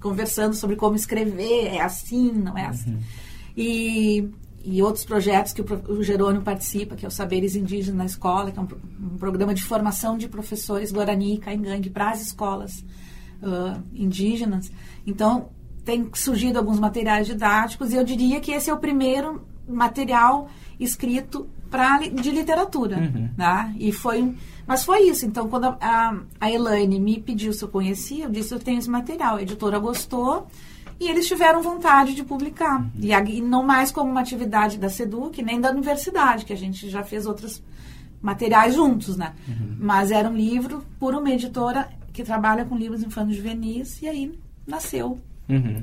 conversando 0.00 0.54
sobre 0.54 0.74
como 0.74 0.96
escrever, 0.96 1.74
é 1.74 1.80
assim, 1.80 2.32
não 2.32 2.58
é 2.58 2.66
assim. 2.66 2.90
Uhum. 2.90 3.00
E, 3.56 4.28
e 4.64 4.82
outros 4.82 5.04
projetos 5.04 5.52
que 5.52 5.60
o, 5.60 5.64
o 5.88 6.02
Jerônimo 6.02 6.42
participa, 6.42 6.96
que 6.96 7.04
é 7.04 7.08
o 7.08 7.10
Saberes 7.10 7.54
Indígenas 7.54 7.96
na 7.96 8.04
Escola, 8.04 8.50
que 8.50 8.58
é 8.58 8.62
um, 8.62 8.68
um 9.00 9.16
programa 9.16 9.54
de 9.54 9.62
formação 9.62 10.18
de 10.18 10.28
professores 10.28 10.90
Guarani 10.90 11.34
e 11.34 11.38
Caingangue 11.38 11.90
para 11.90 12.10
as 12.10 12.20
escolas 12.20 12.84
uh, 13.40 13.80
indígenas. 13.94 14.72
Então, 15.06 15.50
tem 15.84 16.08
surgido 16.14 16.58
alguns 16.58 16.80
materiais 16.80 17.28
didáticos 17.28 17.92
e 17.92 17.96
eu 17.96 18.02
diria 18.02 18.40
que 18.40 18.50
esse 18.50 18.70
é 18.70 18.74
o 18.74 18.78
primeiro 18.78 19.40
material 19.68 20.48
escrito 20.78 21.48
pra, 21.70 21.98
de 21.98 22.30
literatura. 22.30 22.98
Uhum. 22.98 23.28
Né? 23.36 23.74
E 23.78 23.92
foi 23.92 24.34
mas 24.68 24.84
foi 24.84 25.08
isso. 25.08 25.24
Então, 25.24 25.48
quando 25.48 25.64
a, 25.64 25.78
a, 25.80 26.16
a 26.38 26.50
Elaine 26.50 27.00
me 27.00 27.18
pediu 27.18 27.54
se 27.54 27.64
eu 27.64 27.68
conhecia, 27.68 28.26
eu 28.26 28.30
disse: 28.30 28.52
eu 28.52 28.58
tenho 28.58 28.78
esse 28.78 28.90
material. 28.90 29.36
A 29.36 29.42
editora 29.42 29.78
gostou 29.78 30.46
e 31.00 31.08
eles 31.08 31.26
tiveram 31.26 31.62
vontade 31.62 32.14
de 32.14 32.22
publicar. 32.22 32.82
Uhum. 32.82 32.90
E, 33.00 33.10
e, 33.10 33.40
não 33.40 33.62
mais 33.62 33.90
como 33.90 34.10
uma 34.10 34.20
atividade 34.20 34.76
da 34.76 34.90
SEDUC, 34.90 35.42
nem 35.42 35.58
da 35.58 35.70
universidade, 35.70 36.44
que 36.44 36.52
a 36.52 36.56
gente 36.56 36.90
já 36.90 37.02
fez 37.02 37.26
outros 37.26 37.62
materiais 38.20 38.74
juntos, 38.74 39.16
né? 39.16 39.32
Uhum. 39.48 39.76
Mas 39.80 40.10
era 40.10 40.28
um 40.28 40.36
livro 40.36 40.84
por 41.00 41.14
uma 41.14 41.30
editora 41.30 41.88
que 42.12 42.22
trabalha 42.22 42.66
com 42.66 42.76
livros 42.76 43.02
infantis 43.02 43.36
juvenis, 43.36 44.02
e 44.02 44.08
aí 44.08 44.38
nasceu 44.66 45.18
Uhum. 45.48 45.82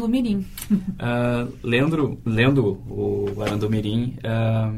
o 0.00 0.08
Mirim. 0.08 0.46
Ah, 0.98 1.46
lendo, 1.62 2.18
lendo 2.24 2.82
o 2.88 3.42
Arandu 3.42 3.68
Mirim, 3.68 4.16
ah, 4.24 4.72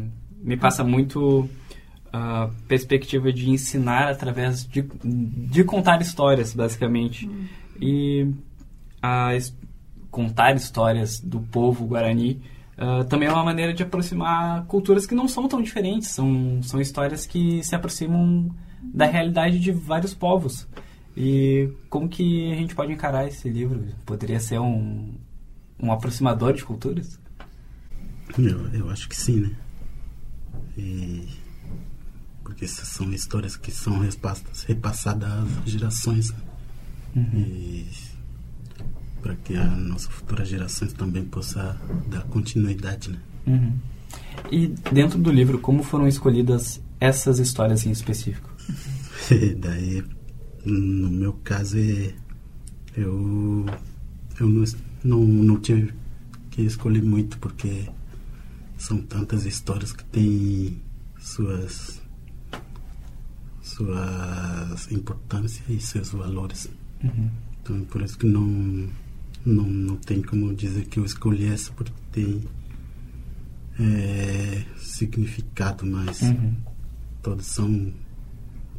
me 0.44 0.56
passa 0.56 0.84
muito 0.84 1.48
a 2.12 2.48
perspectiva 2.68 3.32
de 3.32 3.50
ensinar 3.50 4.08
através 4.10 4.64
de, 4.64 4.82
de 5.02 5.64
contar 5.64 6.00
histórias, 6.00 6.54
basicamente. 6.54 7.28
E 7.80 8.30
a 9.02 9.34
his- 9.34 9.56
contar 10.10 10.54
histórias 10.54 11.18
do 11.18 11.40
povo 11.40 11.86
guarani 11.86 12.40
ah, 12.78 13.04
também 13.08 13.28
é 13.28 13.32
uma 13.32 13.42
maneira 13.44 13.72
de 13.74 13.82
aproximar 13.82 14.64
culturas 14.66 15.06
que 15.06 15.14
não 15.14 15.26
são 15.26 15.48
tão 15.48 15.60
diferentes. 15.62 16.08
São, 16.10 16.62
são 16.62 16.80
histórias 16.80 17.26
que 17.26 17.62
se 17.64 17.74
aproximam 17.74 18.48
da 18.82 19.06
realidade 19.06 19.58
de 19.58 19.72
vários 19.72 20.14
povos. 20.14 20.68
E 21.16 21.68
como 21.88 22.08
que 22.08 22.52
a 22.52 22.56
gente 22.56 22.74
pode 22.74 22.92
encarar 22.92 23.26
esse 23.26 23.48
livro? 23.48 23.84
Poderia 24.04 24.38
ser 24.40 24.58
um, 24.60 25.14
um 25.80 25.90
aproximador 25.92 26.52
de 26.52 26.64
culturas? 26.64 27.18
Eu, 28.38 28.68
eu 28.72 28.90
acho 28.90 29.08
que 29.08 29.16
sim, 29.16 29.40
né? 29.40 29.50
E 30.76 31.28
porque 32.43 32.66
essas 32.66 32.88
são 32.88 33.11
histórias 33.12 33.57
que 33.57 33.71
são 33.73 33.99
repassadas, 34.66 35.31
às 35.31 35.71
gerações. 35.71 36.31
Né? 37.14 37.26
E 37.35 37.87
para 39.23 39.35
que 39.37 39.57
a 39.57 39.64
nossa 39.64 40.11
futura 40.11 40.45
gerações 40.45 40.93
também 40.93 41.25
possa 41.25 41.81
dar 42.09 42.23
continuidade, 42.25 43.11
né? 43.11 43.19
Uhum. 43.47 43.73
E 44.52 44.69
dentro 44.93 45.19
do 45.19 45.33
livro, 45.33 45.59
como 45.59 45.83
foram 45.83 46.07
escolhidas 46.07 46.83
essas 47.00 47.38
histórias 47.38 47.87
em 47.87 47.90
específico? 47.90 48.50
Daí, 49.59 50.04
no 50.64 51.09
meu 51.09 51.33
caso, 51.43 51.78
é, 51.78 52.12
eu, 52.95 53.64
eu 54.38 54.47
não, 54.47 54.64
não, 55.02 55.21
não 55.21 55.61
tive 55.61 55.95
que 56.50 56.61
escolher 56.61 57.02
muito, 57.02 57.38
porque 57.38 57.88
são 58.76 58.99
tantas 59.02 59.45
histórias 59.47 59.93
que 59.93 60.04
têm 60.04 60.81
suas, 61.19 62.02
suas 63.62 64.90
importâncias 64.90 65.69
e 65.69 65.81
seus 65.81 66.11
valores. 66.11 66.69
Uhum. 67.02 67.31
Então, 67.62 67.76
é 67.76 67.85
por 67.85 68.02
isso 68.02 68.19
que 68.19 68.26
não, 68.26 68.88
não, 69.45 69.64
não 69.64 69.97
tem 69.97 70.23
como 70.23 70.54
dizer 70.54 70.87
que 70.87 70.99
eu 70.99 71.04
escolhi 71.04 71.47
essa, 71.47 71.73
porque 71.73 71.93
tem 72.12 72.43
é, 73.78 74.64
significado, 74.76 75.87
mas 75.87 76.21
Uhum. 76.23 76.54
todos 77.23 77.47
são 77.47 77.93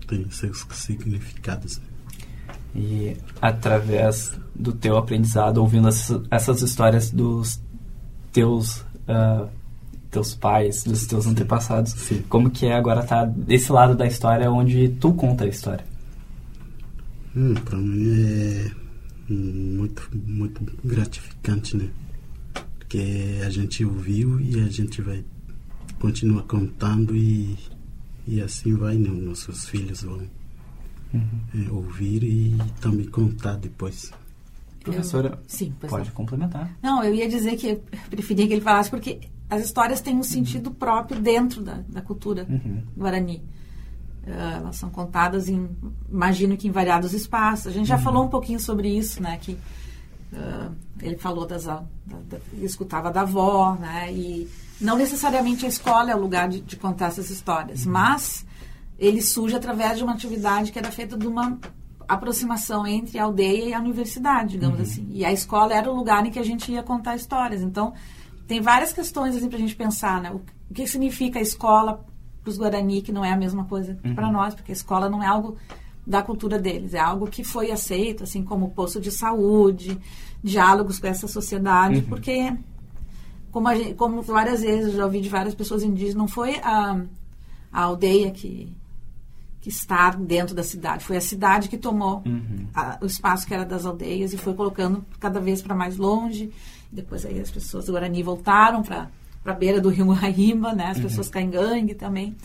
têm 0.07 0.29
seus 0.29 0.65
significados. 0.71 1.81
E 2.75 3.17
através 3.41 4.33
do 4.53 4.71
teu 4.71 4.97
aprendizado, 4.97 5.57
ouvindo 5.57 5.87
essas, 5.87 6.21
essas 6.29 6.61
histórias 6.61 7.09
dos 7.09 7.59
teus 8.31 8.85
ah, 9.07 9.47
teus 10.15 10.33
pais, 10.33 10.83
dos 10.83 11.05
teus 11.05 11.27
antepassados, 11.27 11.91
Sim. 11.91 12.23
como 12.29 12.49
que 12.49 12.65
é 12.65 12.73
agora 12.73 13.01
estar 13.01 13.25
desse 13.25 13.69
lado 13.69 13.95
da 13.95 14.07
história 14.07 14.49
onde 14.49 14.89
tu 14.99 15.13
conta 15.13 15.43
a 15.43 15.47
história? 15.47 15.85
Hum, 17.35 17.53
para 17.53 17.77
mim 17.77 18.13
é 18.17 18.71
muito, 19.29 20.09
muito 20.13 20.61
gratificante, 20.85 21.75
né? 21.75 21.89
Porque 22.79 23.41
a 23.45 23.49
gente 23.49 23.83
ouviu 23.83 24.39
e 24.39 24.61
a 24.61 24.69
gente 24.69 25.01
vai 25.01 25.21
continuar 25.99 26.43
contando 26.43 27.13
e, 27.13 27.57
e 28.25 28.41
assim 28.41 28.73
vai, 28.73 28.95
né? 28.95 29.09
Os 29.09 29.21
nossos 29.21 29.67
filhos 29.67 30.03
vão 30.03 30.21
é, 31.13 31.71
ouvir 31.71 32.23
e 32.23 32.57
também 32.79 33.05
contar 33.07 33.57
depois. 33.57 34.13
Professora, 34.81 35.37
Sim, 35.45 35.73
pois 35.77 35.89
pode 35.89 36.07
não. 36.07 36.15
complementar. 36.15 36.77
Não, 36.81 37.03
eu 37.03 37.13
ia 37.13 37.27
dizer 37.27 37.57
que 37.57 37.67
eu 37.67 37.83
preferia 38.09 38.47
que 38.47 38.53
ele 38.53 38.61
falasse 38.61 38.89
porque 38.89 39.19
as 39.49 39.63
histórias 39.63 40.01
têm 40.01 40.15
um 40.17 40.23
sentido 40.23 40.71
próprio 40.71 41.19
dentro 41.21 41.61
da, 41.61 41.79
da 41.87 42.01
cultura 42.01 42.45
Uhum. 42.49 42.83
guarani. 42.97 43.43
Ah, 44.27 44.55
elas 44.57 44.75
são 44.77 44.89
contadas 44.89 45.47
em, 45.47 45.69
imagino 46.11 46.57
que 46.57 46.67
em 46.67 46.71
variados 46.71 47.13
espaços. 47.13 47.67
A 47.67 47.71
gente 47.71 47.87
já 47.87 47.97
falou 47.97 48.23
um 48.25 48.27
pouquinho 48.27 48.59
sobre 48.59 48.89
isso, 48.89 49.21
né? 49.21 49.37
Que 49.39 49.55
ah, 50.35 50.69
ele 51.01 51.15
falou 51.17 51.45
das, 51.45 51.67
a- 51.67 51.83
da, 52.05 52.17
da, 52.29 52.37
escutava 52.61 53.11
da 53.11 53.21
avó, 53.21 53.75
né? 53.79 54.11
E 54.11 54.49
não 54.81 54.97
necessariamente 54.97 55.63
a 55.65 55.69
escola 55.69 56.09
é 56.11 56.15
o 56.15 56.19
lugar 56.19 56.49
de, 56.49 56.59
de 56.61 56.75
contar 56.75 57.07
essas 57.07 57.29
histórias, 57.29 57.85
mas 57.85 58.45
ele 58.97 59.21
surge 59.21 59.55
através 59.55 59.97
de 59.99 60.03
uma 60.03 60.13
atividade 60.13 60.71
que 60.71 60.79
era 60.79 60.91
feita 60.91 61.15
de 61.17 61.27
uma 61.27 61.57
aproximação 62.07 62.85
entre 62.85 63.17
a 63.19 63.23
aldeia 63.25 63.65
e 63.69 63.73
a 63.73 63.79
universidade, 63.79 64.51
digamos 64.53 64.79
assim. 64.79 65.07
E 65.11 65.23
a 65.25 65.31
escola 65.31 65.73
era 65.73 65.91
o 65.91 65.95
lugar 65.95 66.25
em 66.25 66.31
que 66.31 66.39
a 66.39 66.43
gente 66.43 66.71
ia 66.71 66.81
contar 66.83 67.15
histórias. 67.15 67.61
Então, 67.61 67.93
tem 68.47 68.61
várias 68.61 68.93
questões 68.93 69.35
assim, 69.35 69.47
para 69.47 69.57
a 69.57 69.61
gente 69.61 69.75
pensar, 69.75 70.21
né? 70.21 70.31
O, 70.31 70.41
que 70.73 70.85
significa 70.87 71.39
a 71.39 71.41
escola 71.41 72.03
para 72.41 72.49
os 72.49 72.57
Guarani, 72.57 73.01
que 73.01 73.11
não 73.11 73.23
é 73.25 73.31
a 73.31 73.37
mesma 73.37 73.65
coisa 73.65 73.97
para 74.15 74.31
nós, 74.31 74.53
porque 74.53 74.71
a 74.71 74.73
escola 74.73 75.09
não 75.09 75.21
é 75.23 75.27
algo 75.27 75.57
da 76.05 76.21
cultura 76.21 76.59
deles, 76.59 76.93
é 76.93 76.99
algo 76.99 77.25
que 77.27 77.43
foi 77.43 77.71
aceito, 77.71 78.23
assim 78.23 78.43
como 78.43 78.69
posto 78.71 78.99
de 79.01 79.09
saúde, 79.11 79.97
diálogos 80.43 80.99
com 80.99 81.07
essa 81.07 81.27
sociedade, 81.27 82.01
porque 82.03 82.53
como, 83.51 83.73
gente- 83.73 83.93
como 83.95 84.21
várias 84.21 84.61
vezes 84.61 84.91
eu 84.91 84.97
já 84.97 85.05
ouvi 85.05 85.21
de 85.21 85.29
várias 85.29 85.55
pessoas 85.55 85.81
indígenas, 85.83 86.15
não 86.15 86.27
foi 86.27 86.57
a, 86.57 87.01
a 87.71 87.81
aldeia 87.81 88.29
que, 88.31 88.71
que 89.61 89.69
está 89.69 90.11
dentro 90.11 90.53
da 90.53 90.61
cidade, 90.63 91.03
foi 91.03 91.17
a 91.17 91.21
cidade 91.21 91.69
que 91.69 91.77
tomou 91.77 92.21
Uhum. 92.25 92.67
a- 92.75 92.97
o 93.01 93.05
espaço 93.05 93.47
que 93.47 93.53
era 93.53 93.65
das 93.65 93.85
aldeias 93.85 94.33
e 94.33 94.37
foi 94.37 94.53
colocando 94.53 95.03
cada 95.19 95.39
vez 95.39 95.61
para 95.61 95.73
mais 95.73 95.97
longe. 95.97 96.51
Depois 96.91 97.25
aí 97.25 97.39
as 97.39 97.51
pessoas 97.51 97.85
do 97.85 97.91
Guarani 97.91 98.23
voltaram 98.23 98.81
para 98.81 99.09
a 99.45 99.53
beira 99.53 99.79
do 99.81 99.89
rio 99.89 100.05
Guaíba, 100.13 100.73
né? 100.73 100.87
As 100.87 100.99
pessoas 100.99 101.29
Caingangue 101.29 101.93
também. 101.93 102.35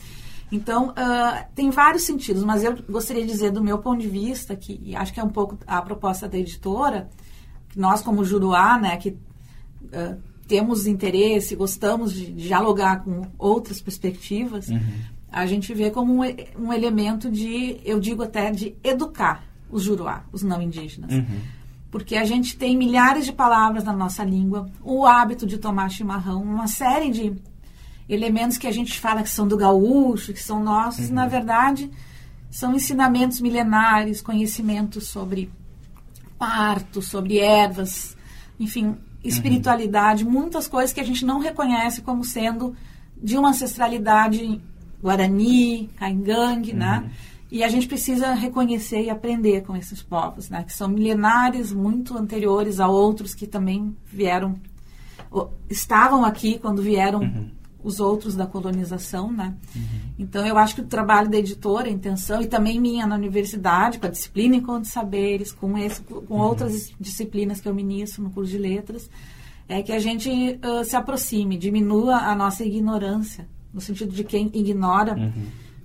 Então, 0.53 0.93
ah, 0.97 1.47
tem 1.55 1.71
vários 1.71 2.03
sentidos, 2.03 2.43
mas 2.43 2.65
eu 2.65 2.77
gostaria 2.89 3.25
de 3.25 3.31
dizer 3.31 3.53
do 3.53 3.63
meu 3.63 3.79
ponto 3.79 4.01
de 4.01 4.09
vista, 4.09 4.57
que 4.57 4.81
e 4.85 4.97
acho 4.97 5.13
que 5.13 5.21
é 5.21 5.25
um 5.25 5.29
pouco 5.29 5.57
a 5.67 5.81
proposta 5.81 6.29
da 6.29 6.37
editora, 6.37 7.09
que 7.69 7.79
nós 7.79 8.03
como 8.03 8.25
Juruá, 8.25 8.77
né, 8.77 8.97
que 8.97 9.17
ah, 9.93 10.17
temos 10.49 10.89
interesse, 10.89 11.55
gostamos 11.55 12.13
de 12.13 12.33
dialogar 12.33 13.05
com 13.05 13.23
outras 13.39 13.81
perspectivas, 13.81 14.69
a 15.31 15.47
gente 15.47 15.73
vê 15.73 15.91
como 15.93 16.25
um, 16.25 16.27
um 16.59 16.73
elemento 16.73 17.31
de, 17.31 17.81
eu 17.85 18.01
digo 18.01 18.25
até, 18.25 18.51
de 18.51 18.75
educar 18.83 19.45
os 19.71 19.85
Juruá, 19.85 20.25
os 20.33 20.43
não 20.43 20.61
indígenas. 20.61 21.13
Porque 21.91 22.17
a 22.17 22.25
gente 22.25 22.57
tem 22.57 22.77
milhares 22.77 23.25
de 23.25 23.33
palavras 23.33 23.85
na 23.85 23.93
nossa 23.93 24.23
língua, 24.23 24.71
o 24.83 25.05
hábito 25.05 25.47
de 25.47 25.59
tomar 25.59 25.91
chimarrão, 25.91 26.43
uma 26.43 26.69
série 26.69 27.11
de 27.11 27.35
elementos 28.09 28.59
que 28.59 28.67
a 28.67 28.73
gente 28.73 28.99
fala 28.99 29.23
que 29.23 29.31
são 29.31 29.47
do 29.47 29.57
gaúcho, 29.57 30.33
que 30.33 30.43
são 30.43 30.63
nossos, 30.63 31.11
na 31.11 31.27
verdade, 31.27 31.91
são 32.51 32.75
ensinamentos 32.75 33.41
milenares, 33.41 34.21
conhecimentos 34.21 35.09
sobre 35.09 35.51
parto, 36.39 37.01
sobre 37.03 37.39
ervas, 37.39 38.17
enfim, 38.59 38.97
espiritualidade, 39.23 40.25
muitas 40.25 40.67
coisas 40.67 40.93
que 40.93 41.01
a 41.01 41.05
gente 41.05 41.25
não 41.25 41.39
reconhece 41.39 42.03
como 42.03 42.25
sendo 42.25 42.75
de 43.23 43.37
uma 43.37 43.51
ancestralidade 43.51 44.61
guarani, 45.03 45.89
caingangue, 45.97 46.73
né? 46.73 47.11
E 47.51 47.65
a 47.65 47.69
gente 47.69 47.89
precisa 47.89 48.33
reconhecer 48.33 49.03
e 49.03 49.11
aprender 49.11 49.63
com 49.63 49.77
esses 49.77 50.03
povos, 50.03 50.49
né? 50.49 50.63
Que 50.63 50.73
são 50.73 50.89
milenares, 50.89 51.73
muito 51.73 52.17
anteriores 52.17 52.79
a 52.79 52.87
outros 52.87 53.35
que 53.35 53.47
também 53.47 53.97
vieram, 54.07 54.55
estavam 55.69 56.25
aqui 56.25 56.59
quando 56.59 56.81
vieram 56.81 57.51
os 57.83 57.99
outros 57.99 58.37
da 58.37 58.47
colonização, 58.47 59.33
né? 59.33 59.55
Então, 60.19 60.47
eu 60.47 60.57
acho 60.59 60.77
que 60.77 60.81
o 60.83 60.87
trabalho 60.87 61.29
da 61.29 61.39
editora, 61.39 61.89
a 61.89 61.91
intenção, 61.91 62.41
e 62.41 62.47
também 62.47 62.79
minha 62.79 63.07
na 63.07 63.17
universidade, 63.17 63.99
com 63.99 64.07
a 64.07 64.11
disciplina 64.11 64.55
Encontro 64.57 64.83
de 64.83 64.89
Saberes, 64.89 65.51
com, 65.51 65.77
esse, 65.77 66.03
com 66.03 66.39
outras 66.39 66.93
disciplinas 67.01 67.61
que 67.61 67.69
eu 67.69 67.75
ministro 67.75 68.23
no 68.23 68.31
curso 68.31 68.51
de 68.51 68.59
letras, 68.59 69.11
é 69.69 69.83
que 69.83 69.93
a 69.93 69.99
gente 69.99 70.59
ah, 70.63 70.85
se 70.85 70.95
aproxime, 70.95 71.57
diminua 71.57 72.17
a 72.17 72.35
nossa 72.35 72.65
ignorância, 72.65 73.49
no 73.73 73.81
sentido 73.81 74.13
de 74.13 74.25
quem 74.25 74.51
ignora 74.53 75.33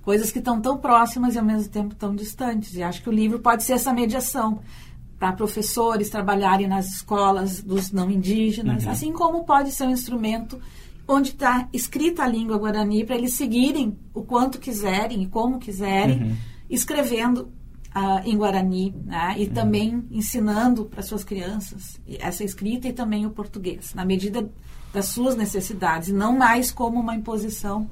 coisas 0.06 0.30
que 0.30 0.38
estão 0.38 0.60
tão 0.60 0.78
próximas 0.78 1.34
e 1.34 1.38
ao 1.40 1.44
mesmo 1.44 1.68
tempo 1.68 1.92
tão 1.92 2.14
distantes. 2.14 2.76
E 2.76 2.82
acho 2.82 3.02
que 3.02 3.08
o 3.08 3.12
livro 3.12 3.40
pode 3.40 3.64
ser 3.64 3.72
essa 3.72 3.92
mediação 3.92 4.60
para 5.18 5.32
professores 5.32 6.08
trabalharem 6.08 6.68
nas 6.68 6.86
escolas 6.86 7.60
dos 7.60 7.90
não 7.90 8.08
indígenas, 8.08 8.86
assim 8.86 9.12
como 9.12 9.42
pode 9.42 9.72
ser 9.72 9.84
um 9.84 9.90
instrumento 9.90 10.60
onde 11.08 11.30
está 11.30 11.68
escrita 11.72 12.22
a 12.22 12.28
língua 12.28 12.56
guarani 12.56 13.04
para 13.04 13.16
eles 13.16 13.32
seguirem 13.32 13.98
o 14.14 14.22
quanto 14.22 14.60
quiserem 14.60 15.24
e 15.24 15.26
como 15.26 15.58
quiserem, 15.58 16.36
escrevendo 16.70 17.50
ah, 17.98 18.20
em 18.26 18.36
guarani, 18.36 18.94
né? 19.06 19.36
e 19.38 19.46
também 19.46 20.04
ensinando 20.10 20.84
para 20.84 21.00
suas 21.02 21.24
crianças 21.24 21.98
essa 22.18 22.44
escrita 22.44 22.86
e 22.86 22.92
também 22.92 23.24
o 23.24 23.30
português, 23.30 23.94
na 23.94 24.04
medida 24.04 24.46
das 24.92 25.06
suas 25.06 25.34
necessidades, 25.34 26.10
não 26.10 26.36
mais 26.36 26.70
como 26.70 27.00
uma 27.00 27.14
imposição 27.14 27.88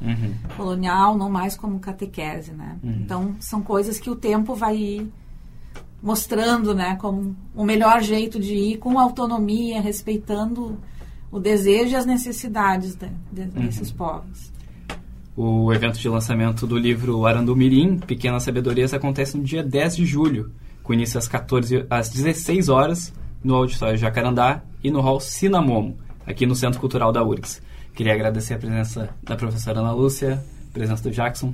colonial, 0.59 1.17
não 1.17 1.31
mais 1.31 1.57
como 1.57 1.79
catequese, 1.79 2.53
né? 2.53 2.79
Então, 2.83 3.35
são 3.41 3.63
coisas 3.63 3.99
que 3.99 4.11
o 4.11 4.17
tempo 4.17 4.55
vai 4.55 4.77
ir 4.77 5.13
mostrando, 6.03 6.75
né, 6.75 6.97
como 6.97 7.35
o 7.55 7.65
melhor 7.65 8.03
jeito 8.03 8.39
de 8.39 8.55
ir, 8.55 8.79
com 8.79 8.99
autonomia, 8.99 9.81
respeitando 9.81 10.79
o 11.33 11.41
desejo 11.41 11.93
e 11.93 11.97
as 11.97 12.05
necessidades 12.05 12.95
de, 12.95 13.09
de, 13.33 13.43
uhum. 13.43 13.67
desses 13.67 13.91
povos. 13.91 14.53
O 15.37 15.73
evento 15.73 15.99
de 15.99 16.09
lançamento 16.09 16.65
do 16.65 16.79
livro 16.79 17.27
Arandumirim, 17.27 17.99
Pequenas 17.99 18.45
Sabedorias, 18.45 18.95
acontece 18.95 19.37
no 19.37 19.43
dia 19.43 19.65
10 19.65 19.97
de 19.97 20.07
julho, 20.07 20.53
com 20.81 20.95
início 20.95 21.19
às 21.19 21.27
14 21.27 21.87
às 21.91 22.09
16 22.09 22.69
horas 22.69 23.13
no 23.43 23.57
Auditório 23.57 23.99
Jacarandá 23.99 24.63
e 24.83 24.93
no 24.93 25.01
Hall 25.01 25.19
Cinamomo, 25.19 25.99
aqui 26.25 26.47
no 26.47 26.55
Centro 26.55 26.79
Cultural 26.79 27.11
da 27.11 27.25
URGS. 27.25 27.61
Queria 27.95 28.15
agradecer 28.15 28.55
a 28.55 28.59
presença 28.59 29.11
da 29.25 29.35
professora 29.35 29.81
Ana 29.81 29.93
Lúcia, 29.93 30.41
a 30.71 30.73
presença 30.73 31.03
do 31.03 31.11
Jackson. 31.11 31.53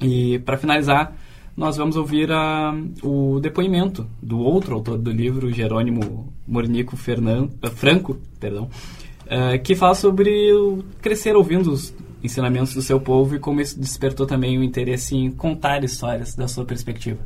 E, 0.00 0.38
para 0.38 0.56
finalizar, 0.56 1.14
nós 1.54 1.76
vamos 1.76 1.96
ouvir 1.96 2.32
a, 2.32 2.74
o 3.02 3.38
depoimento 3.40 4.06
do 4.22 4.38
outro 4.38 4.74
autor 4.74 4.96
do 4.96 5.10
livro, 5.10 5.52
Jerônimo 5.52 6.32
Mornico 6.48 6.96
Fernando, 6.96 7.52
uh, 7.62 7.70
Franco, 7.70 8.18
perdão, 8.40 8.70
uh, 9.26 9.62
que 9.62 9.74
fala 9.74 9.94
sobre 9.94 10.50
o 10.54 10.82
crescer 11.02 11.36
ouvindo 11.36 11.70
os 11.70 11.94
ensinamentos 12.22 12.74
do 12.74 12.82
seu 12.82 13.00
povo 13.00 13.34
e 13.34 13.38
como 13.38 13.60
isso 13.60 13.78
despertou 13.78 14.26
também 14.26 14.58
o 14.58 14.62
interesse 14.62 15.14
em 15.14 15.30
contar 15.30 15.82
histórias 15.84 16.34
da 16.34 16.46
sua 16.46 16.64
perspectiva. 16.64 17.20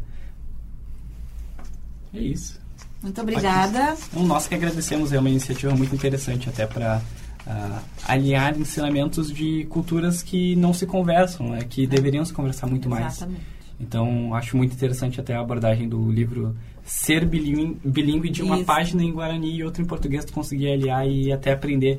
É 2.15 2.21
isso. 2.21 2.59
Muito 3.03 3.21
obrigada. 3.21 3.97
Então, 4.11 4.27
nós 4.27 4.49
que 4.49 4.55
agradecemos, 4.55 5.13
é 5.13 5.19
uma 5.19 5.29
iniciativa 5.29 5.75
muito 5.75 5.95
interessante 5.95 6.49
até 6.49 6.67
para 6.67 6.97
uh, 6.97 7.03
ah, 7.47 7.83
aliar 8.09 8.59
ensinamentos 8.59 9.31
de 9.31 9.65
culturas 9.67 10.23
que 10.23 10.57
não 10.57 10.73
se 10.73 10.87
conversam, 10.87 11.51
né, 11.51 11.61
que 11.69 11.87
deveriam 11.87 12.25
se 12.25 12.33
conversar 12.33 12.67
muito 12.67 12.89
mais. 12.89 13.17
Exatamente. 13.17 13.57
Então, 13.79 14.35
acho 14.35 14.57
muito 14.57 14.75
interessante 14.75 15.21
até 15.21 15.35
a 15.35 15.41
abordagem 15.41 15.89
do 15.89 16.11
livro 16.11 16.57
ser 16.83 17.27
bilíngue, 17.27 18.31
de 18.31 18.43
uma 18.43 18.57
Isso. 18.57 18.65
página 18.65 19.03
em 19.03 19.13
Guarani 19.13 19.57
e 19.57 19.65
outra 19.65 19.83
em 19.83 19.85
português, 19.87 20.25
tu 20.25 20.33
conseguir 20.33 20.71
aliar 20.71 21.07
e 21.07 21.31
até 21.31 21.53
aprender 21.53 21.99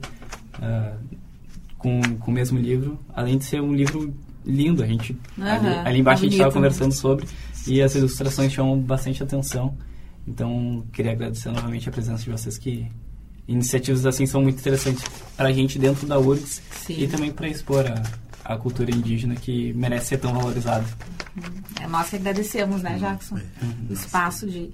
uh, 0.60 0.98
com, 1.78 2.02
com 2.20 2.32
o 2.32 2.34
mesmo 2.34 2.60
livro, 2.60 3.00
além 3.14 3.38
de 3.38 3.46
ser 3.46 3.62
um 3.62 3.74
livro 3.74 4.14
lindo, 4.46 4.82
a 4.82 4.88
gente 4.88 5.14
uhum, 5.38 5.46
ali, 5.46 5.68
ali, 5.68 6.00
embaixo 6.00 6.24
é 6.24 6.28
a 6.28 6.30
gente 6.30 6.38
estava 6.38 6.54
conversando 6.54 6.94
sobre 6.94 7.28
e 7.68 7.82
as 7.82 7.96
ilustrações 7.96 8.52
chamam 8.52 8.80
bastante 8.80 9.22
atenção. 9.22 9.78
Então, 10.26 10.86
queria 10.92 11.12
agradecer 11.12 11.50
novamente 11.52 11.88
a 11.88 11.92
presença 11.92 12.24
de 12.24 12.32
vocês 12.32 12.58
que 12.58 12.90
iniciativas 13.48 14.06
assim 14.06 14.26
são 14.26 14.42
muito 14.42 14.60
interessantes 14.60 15.04
para 15.36 15.50
a 15.50 15.52
gente 15.52 15.80
dentro 15.80 16.06
da 16.06 16.20
URGS 16.20 16.62
Sim. 16.86 17.02
e 17.02 17.08
também 17.08 17.32
para 17.32 17.48
expor 17.48 17.86
a, 17.88 18.04
a 18.54 18.58
cultura 18.58 18.92
indígena 18.92 19.36
que 19.36 19.74
merece 19.74 20.08
ser 20.08 20.18
tão 20.18 20.34
valorizada. 20.34 20.86
É, 21.82 21.88
nós 21.88 22.10
que 22.10 22.16
agradecemos, 22.18 22.82
né, 22.82 22.98
Jackson, 22.98 23.36
uhum. 23.36 23.88
o 23.90 23.94
espaço 23.94 24.48
de 24.48 24.74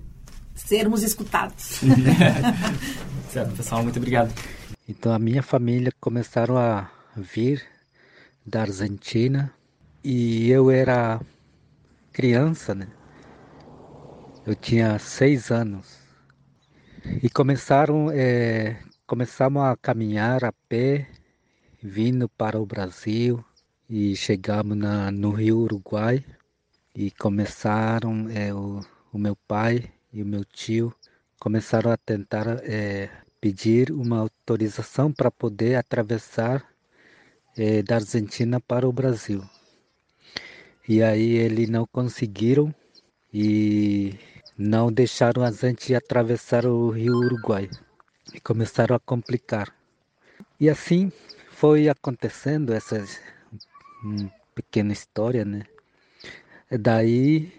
sermos 0.56 1.04
escutados. 1.04 1.82
certo, 3.32 3.56
pessoal, 3.56 3.84
muito 3.84 3.98
obrigado. 3.98 4.34
Então 4.88 5.14
a 5.14 5.20
minha 5.20 5.44
família 5.44 5.92
começaram 6.00 6.58
a 6.58 6.90
vir 7.16 7.64
da 8.46 8.62
Argentina. 8.62 9.54
E 10.04 10.50
eu 10.50 10.70
era 10.70 11.22
criança, 12.12 12.76
né? 12.76 12.88
Eu 14.46 14.56
tinha 14.56 15.00
seis 15.00 15.52
anos. 15.52 15.98
E 17.22 17.30
começaram, 17.30 18.12
é, 18.12 18.82
começamos 19.06 19.64
a 19.64 19.78
caminhar 19.78 20.44
a 20.44 20.52
pé, 20.52 21.08
vindo 21.82 22.28
para 22.30 22.60
o 22.60 22.66
Brasil. 22.66 23.44
E 23.90 24.16
chegamos 24.16 24.78
na, 24.78 25.12
no 25.12 25.32
Rio 25.32 25.60
Uruguai. 25.60 26.26
E 26.96 27.12
começaram 27.12 28.30
é, 28.30 28.54
o, 28.54 28.82
o 29.12 29.18
meu 29.18 29.36
pai 29.48 29.92
e 30.12 30.22
o 30.22 30.26
meu 30.26 30.46
tio 30.46 30.94
começaram 31.40 31.92
a 31.92 31.98
tentar 31.98 32.48
é, 32.64 33.10
pedir 33.42 33.92
uma 33.92 34.20
autorização 34.20 35.12
para 35.12 35.30
poder 35.30 35.76
atravessar 35.76 36.73
é, 37.58 37.82
da 37.84 37.96
Argentina 37.96 38.60
para 38.60 38.88
o 38.88 38.92
Brasil. 38.92 39.44
E 40.88 41.02
aí 41.02 41.36
eles 41.36 41.70
não 41.70 41.86
conseguiram 41.86 42.74
e 43.34 44.18
não 44.58 44.92
deixaram 44.92 45.44
a 45.44 45.52
gente 45.52 45.96
atravessar 45.96 46.66
o 46.66 46.90
rio 46.90 47.16
Uruguai 47.16 47.70
e 48.34 48.40
começaram 48.40 48.96
a 48.96 49.00
complicar. 49.00 49.74
E 50.60 50.70
assim 50.70 51.12
foi 51.52 51.88
acontecendo 51.90 52.74
essa 52.74 53.04
pequena 54.54 54.94
história, 54.94 55.46
né? 55.46 55.64
Daí 56.70 57.52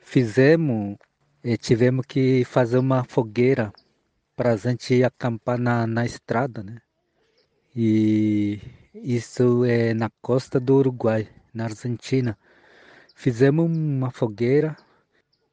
fizemos, 0.00 0.96
e 1.44 1.56
tivemos 1.56 2.06
que 2.06 2.44
fazer 2.44 2.78
uma 2.78 3.04
fogueira 3.04 3.72
para 4.36 4.52
a 4.52 4.56
gente 4.56 5.02
acampar 5.04 5.58
na, 5.58 5.86
na 5.86 6.04
estrada, 6.06 6.62
né? 6.62 6.78
E 7.74 8.60
isso 8.94 9.64
é 9.64 9.94
na 9.94 10.10
costa 10.20 10.60
do 10.60 10.76
Uruguai, 10.76 11.26
na 11.54 11.64
Argentina. 11.64 12.36
Fizemos 13.14 13.64
uma 13.64 14.10
fogueira 14.10 14.76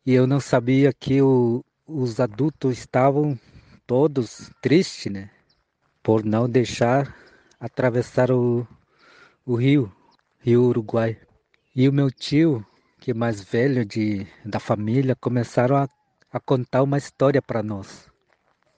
e 0.06 0.14
eu 0.14 0.28
não 0.28 0.42
sabia 0.42 0.92
que 0.92 1.22
o, 1.22 1.64
os 1.88 2.20
adultos 2.20 2.78
estavam 2.78 3.40
todos 3.88 4.52
tristes, 4.62 5.12
né? 5.12 5.30
Por 6.04 6.26
não 6.26 6.50
deixar 6.50 7.16
atravessar 7.60 8.30
o, 8.30 8.68
o 9.46 9.56
rio, 9.56 9.90
Rio 10.40 10.64
Uruguai. 10.64 11.18
E 11.74 11.88
o 11.88 11.94
meu 11.94 12.12
tio 12.12 12.66
que 13.00 13.14
mais 13.14 13.42
velho 13.42 13.86
de, 13.86 14.28
da 14.46 14.60
família 14.60 15.16
começaram 15.16 15.78
a, 15.78 15.88
a 16.32 16.40
contar 16.42 16.84
uma 16.84 16.98
história 16.98 17.42
para 17.42 17.64
nós. 17.64 18.10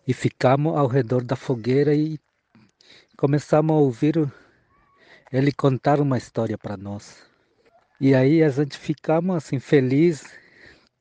E 0.08 0.14
ficamos 0.14 0.78
ao 0.78 0.86
redor 0.86 1.24
da 1.24 1.36
fogueira 1.36 1.96
e 1.96 2.20
começamos 3.18 3.76
a 3.76 3.80
ouvir 3.80 4.32
ele 5.32 5.52
contar 5.52 6.00
uma 6.00 6.18
história 6.18 6.58
para 6.58 6.76
nós. 6.76 7.24
E 8.00 8.14
aí 8.16 8.44
a 8.44 8.50
gente 8.50 8.78
ficamos 8.78 9.36
assim 9.36 9.60
felizes 9.60 10.26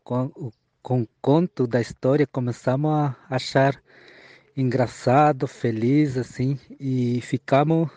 com, 0.05 0.53
com 0.83 1.03
o 1.03 1.09
conto 1.21 1.66
da 1.66 1.81
história, 1.81 2.27
começamos 2.27 2.90
a 2.93 3.16
achar 3.29 3.83
engraçado, 4.57 5.47
feliz 5.47 6.16
assim, 6.16 6.59
e 6.79 7.21
ficamos 7.23 7.90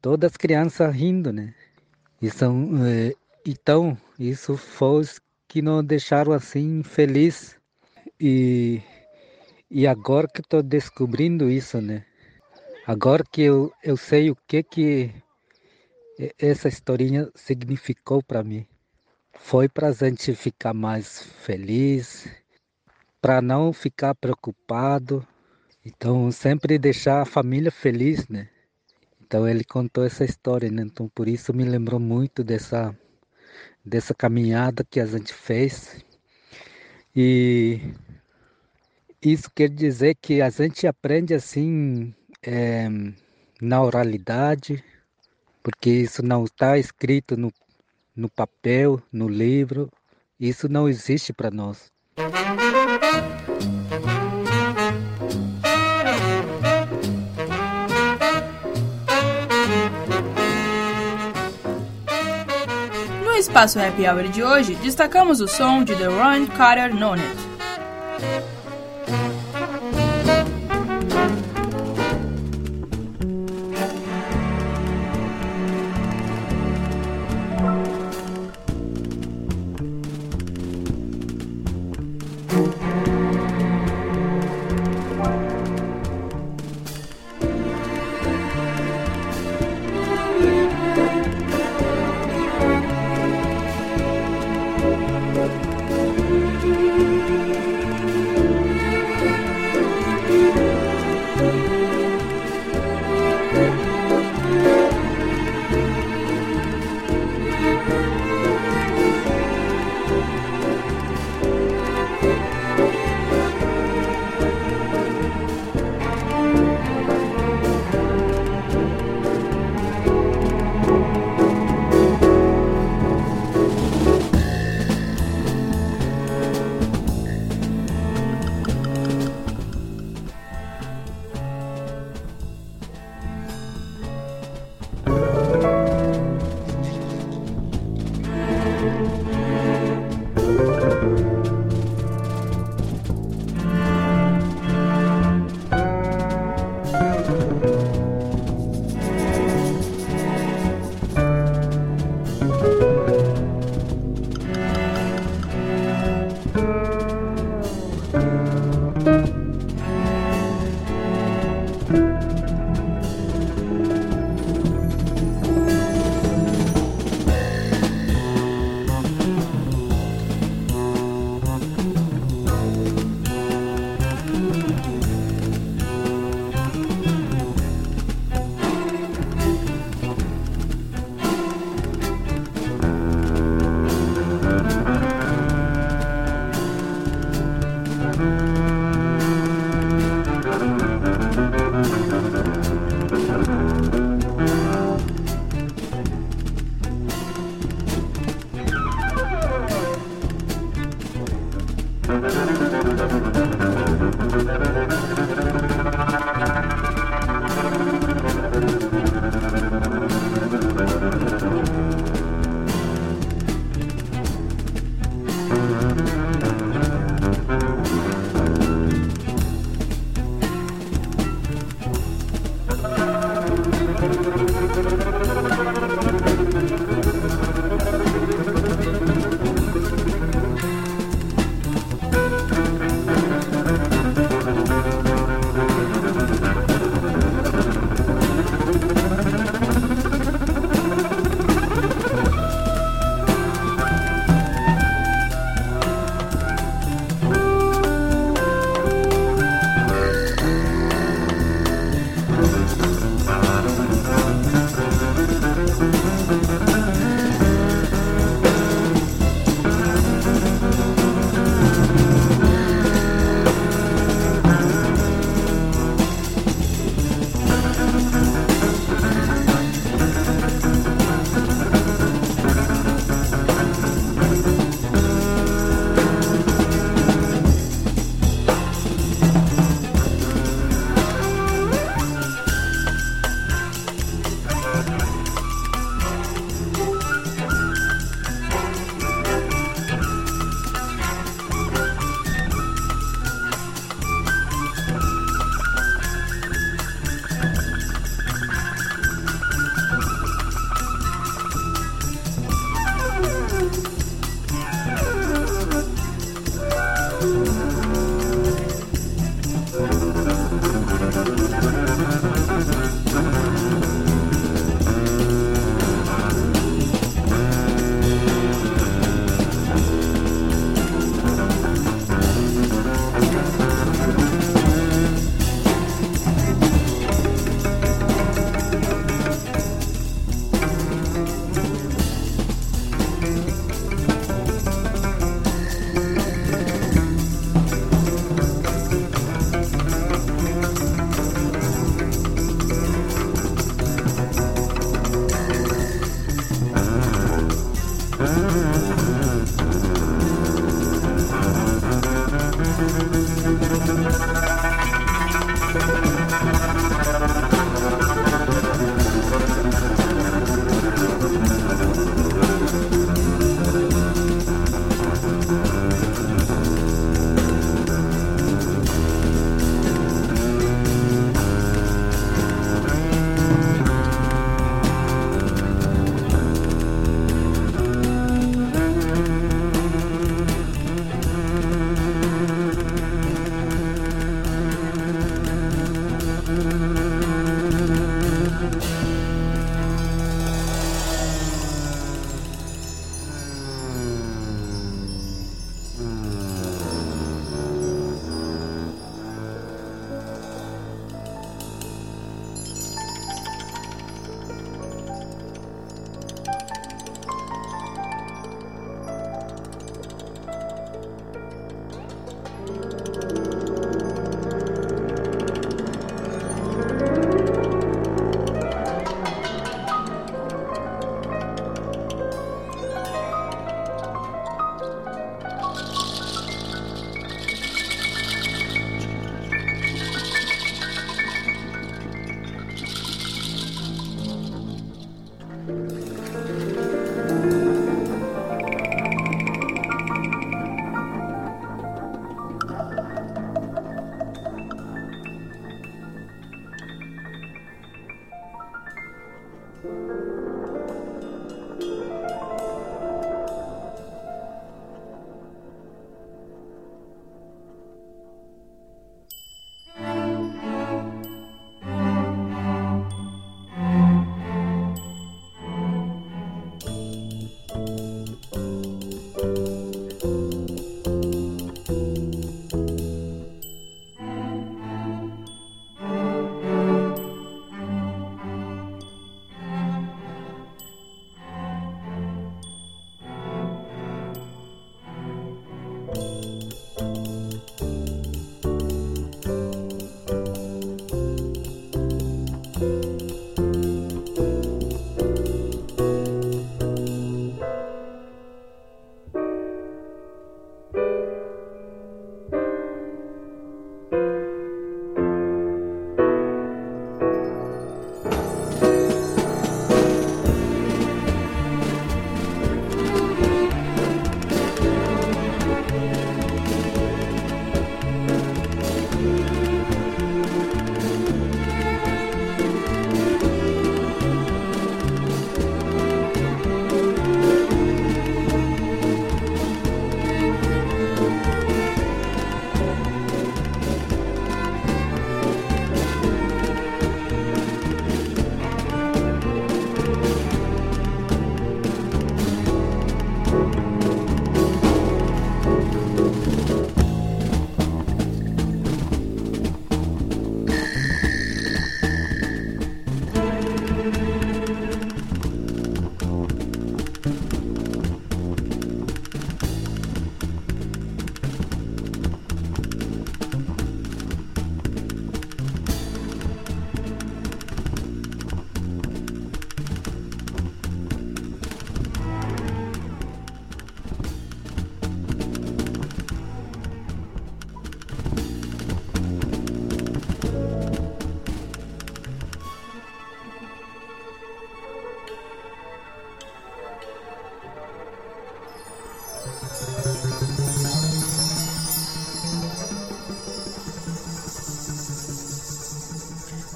todas 0.00 0.32
as 0.32 0.36
crianças 0.36 0.94
rindo, 0.94 1.32
né? 1.32 1.54
E 2.22 2.30
são, 2.30 2.70
eh, 2.86 3.14
então, 3.44 3.98
isso 4.18 4.56
foi 4.56 5.04
que 5.48 5.60
nos 5.60 5.84
deixaram 5.84 6.32
assim 6.32 6.82
feliz 6.82 7.56
e 8.20 8.80
e 9.70 9.86
agora 9.88 10.28
que 10.28 10.40
estou 10.40 10.62
descobrindo 10.62 11.50
isso, 11.50 11.80
né? 11.80 12.04
Agora 12.86 13.24
que 13.24 13.42
eu, 13.42 13.72
eu 13.82 13.96
sei 13.96 14.30
o 14.30 14.36
que 14.46 14.62
que 14.62 15.10
essa 16.38 16.68
historinha 16.68 17.30
significou 17.34 18.22
para 18.22 18.42
mim. 18.42 18.66
Foi 19.38 19.68
para 19.68 19.88
a 19.88 19.92
gente 19.92 20.34
ficar 20.34 20.72
mais 20.72 21.22
feliz, 21.22 22.28
para 23.20 23.42
não 23.42 23.72
ficar 23.72 24.14
preocupado. 24.14 25.26
Então, 25.84 26.30
sempre 26.30 26.78
deixar 26.78 27.22
a 27.22 27.26
família 27.26 27.70
feliz, 27.70 28.28
né? 28.28 28.48
Então, 29.20 29.48
ele 29.48 29.64
contou 29.64 30.04
essa 30.04 30.24
história, 30.24 30.70
né? 30.70 30.82
Então, 30.82 31.08
por 31.08 31.28
isso 31.28 31.52
me 31.52 31.64
lembrou 31.64 32.00
muito 32.00 32.44
dessa 32.44 32.96
dessa 33.84 34.14
caminhada 34.14 34.84
que 34.84 34.98
a 34.98 35.06
gente 35.06 35.32
fez. 35.34 36.02
E 37.14 37.80
isso 39.22 39.50
quer 39.54 39.68
dizer 39.68 40.16
que 40.16 40.40
a 40.40 40.50
gente 40.50 40.86
aprende 40.86 41.34
assim 41.34 42.14
é, 42.42 42.88
na 43.60 43.82
oralidade, 43.82 44.82
porque 45.64 45.90
isso 45.90 46.22
não 46.22 46.44
está 46.44 46.78
escrito 46.78 47.36
no, 47.36 47.52
no 48.14 48.28
papel, 48.28 49.02
no 49.10 49.26
livro, 49.26 49.90
isso 50.38 50.68
não 50.68 50.88
existe 50.88 51.32
para 51.32 51.50
nós. 51.50 51.92
espaço 63.54 63.78
Happy 63.78 64.06
Hour 64.08 64.28
de 64.28 64.42
hoje, 64.42 64.74
destacamos 64.76 65.40
o 65.40 65.46
som 65.46 65.84
de 65.84 65.94
The 65.94 66.06
Ron 66.06 66.46
Carter 66.56 66.94
Nonet. 66.94 67.36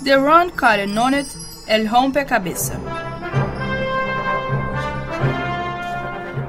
The 0.09 0.16
Ron 0.16 0.49
Carter 0.49 0.88
Nonet 0.88 1.29
El 1.66 1.87
Rompe 1.87 2.25
Cabeça. 2.25 2.81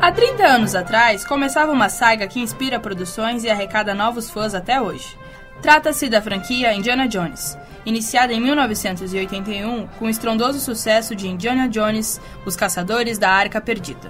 Há 0.02 0.12
30 0.14 0.46
anos 0.46 0.76
atrás, 0.76 1.26
começava 1.26 1.74
uma 1.74 1.90
saga 1.90 2.26
que 2.26 2.40
inspira 2.40 2.80
produções 2.80 3.44
e 3.44 3.50
arrecada 3.50 3.94
novos 3.94 4.30
fãs 4.30 4.56
até 4.56 4.80
hoje. 4.80 5.18
Trata-se 5.62 6.08
da 6.08 6.22
franquia 6.22 6.74
Indiana 6.74 7.06
Jones, 7.06 7.58
iniciada 7.86 8.32
em 8.32 8.40
1981 8.40 9.88
com 9.88 10.06
o 10.06 10.10
estrondoso 10.10 10.62
sucesso 10.62 11.14
de 11.14 11.28
Indiana 11.28 11.68
Jones, 11.68 12.22
Os 12.46 12.56
Caçadores 12.56 13.18
da 13.18 13.30
Arca 13.30 13.60
Perdida. 13.60 14.10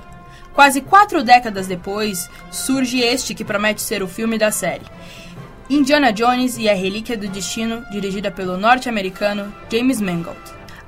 Quase 0.54 0.82
quatro 0.82 1.24
décadas 1.24 1.66
depois, 1.66 2.30
surge 2.52 3.00
este 3.00 3.34
que 3.34 3.44
promete 3.44 3.82
ser 3.82 4.04
o 4.04 4.08
filme 4.08 4.38
da 4.38 4.52
série. 4.52 4.86
Indiana 5.70 6.12
Jones 6.12 6.58
e 6.58 6.68
a 6.68 6.74
Relíquia 6.74 7.16
do 7.16 7.28
Destino, 7.28 7.86
dirigida 7.92 8.32
pelo 8.32 8.58
norte-americano 8.58 9.54
James 9.72 10.02
Mangold. 10.02 10.40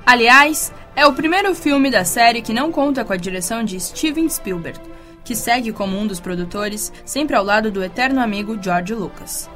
Aliás, 0.04 0.72
é 0.96 1.06
o 1.06 1.12
primeiro 1.12 1.54
filme 1.54 1.88
da 1.88 2.04
série 2.04 2.42
que 2.42 2.52
não 2.52 2.72
conta 2.72 3.04
com 3.04 3.12
a 3.12 3.16
direção 3.16 3.62
de 3.62 3.78
Steven 3.78 4.28
Spielberg, 4.28 4.80
que 5.22 5.36
segue 5.36 5.72
como 5.72 5.96
um 5.96 6.04
dos 6.04 6.18
produtores, 6.18 6.92
sempre 7.04 7.36
ao 7.36 7.44
lado 7.44 7.70
do 7.70 7.80
eterno 7.80 8.20
amigo 8.20 8.58
George 8.60 8.92
Lucas. 8.92 9.48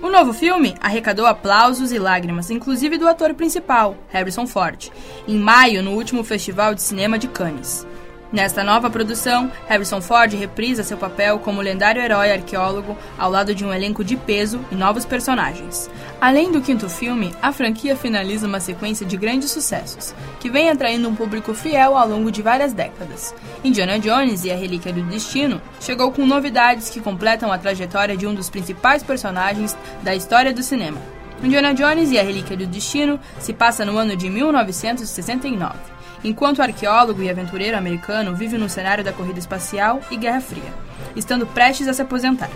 O 0.00 0.08
novo 0.08 0.32
filme 0.32 0.76
arrecadou 0.80 1.26
aplausos 1.26 1.90
e 1.90 1.98
lágrimas, 1.98 2.48
inclusive 2.48 2.96
do 2.96 3.08
ator 3.08 3.34
principal, 3.34 3.96
Harrison 4.08 4.46
Ford, 4.46 4.88
em 5.26 5.36
maio 5.36 5.82
no 5.82 5.94
último 5.94 6.22
Festival 6.22 6.76
de 6.76 6.82
Cinema 6.82 7.18
de 7.18 7.26
Cannes. 7.26 7.84
Nesta 8.32 8.62
nova 8.62 8.88
produção, 8.88 9.50
Harrison 9.66 10.00
Ford 10.00 10.32
reprisa 10.34 10.84
seu 10.84 10.96
papel 10.96 11.40
como 11.40 11.60
lendário 11.60 12.00
herói 12.00 12.30
arqueólogo 12.30 12.96
ao 13.18 13.28
lado 13.28 13.52
de 13.52 13.64
um 13.64 13.74
elenco 13.74 14.04
de 14.04 14.16
peso 14.16 14.60
e 14.70 14.76
novos 14.76 15.04
personagens. 15.04 15.90
Além 16.20 16.52
do 16.52 16.60
quinto 16.60 16.88
filme, 16.88 17.34
a 17.42 17.50
franquia 17.50 17.96
finaliza 17.96 18.46
uma 18.46 18.60
sequência 18.60 19.04
de 19.04 19.16
grandes 19.16 19.50
sucessos, 19.50 20.14
que 20.38 20.48
vem 20.48 20.70
atraindo 20.70 21.08
um 21.08 21.14
público 21.14 21.52
fiel 21.54 21.96
ao 21.96 22.06
longo 22.06 22.30
de 22.30 22.40
várias 22.40 22.72
décadas. 22.72 23.34
Indiana 23.64 23.98
Jones 23.98 24.44
e 24.44 24.52
a 24.52 24.56
Relíquia 24.56 24.92
do 24.92 25.02
Destino 25.02 25.60
chegou 25.80 26.12
com 26.12 26.24
novidades 26.24 26.88
que 26.88 27.00
completam 27.00 27.50
a 27.50 27.58
trajetória 27.58 28.16
de 28.16 28.28
um 28.28 28.34
dos 28.34 28.48
principais 28.48 29.02
personagens 29.02 29.76
da 30.04 30.14
história 30.14 30.52
do 30.52 30.62
cinema. 30.62 31.02
Indiana 31.42 31.74
Jones 31.74 32.12
e 32.12 32.18
a 32.18 32.22
Relíquia 32.22 32.56
do 32.56 32.66
Destino 32.66 33.18
se 33.40 33.52
passa 33.52 33.84
no 33.84 33.98
ano 33.98 34.14
de 34.14 34.30
1969 34.30 35.99
enquanto 36.22 36.62
arqueólogo 36.62 37.22
e 37.22 37.30
aventureiro 37.30 37.76
americano 37.76 38.34
vive 38.34 38.58
no 38.58 38.68
cenário 38.68 39.02
da 39.02 39.12
corrida 39.12 39.38
espacial 39.38 40.00
e 40.10 40.16
Guerra 40.16 40.40
Fria, 40.40 40.72
estando 41.16 41.46
prestes 41.46 41.88
a 41.88 41.92
se 41.92 42.02
aposentar. 42.02 42.50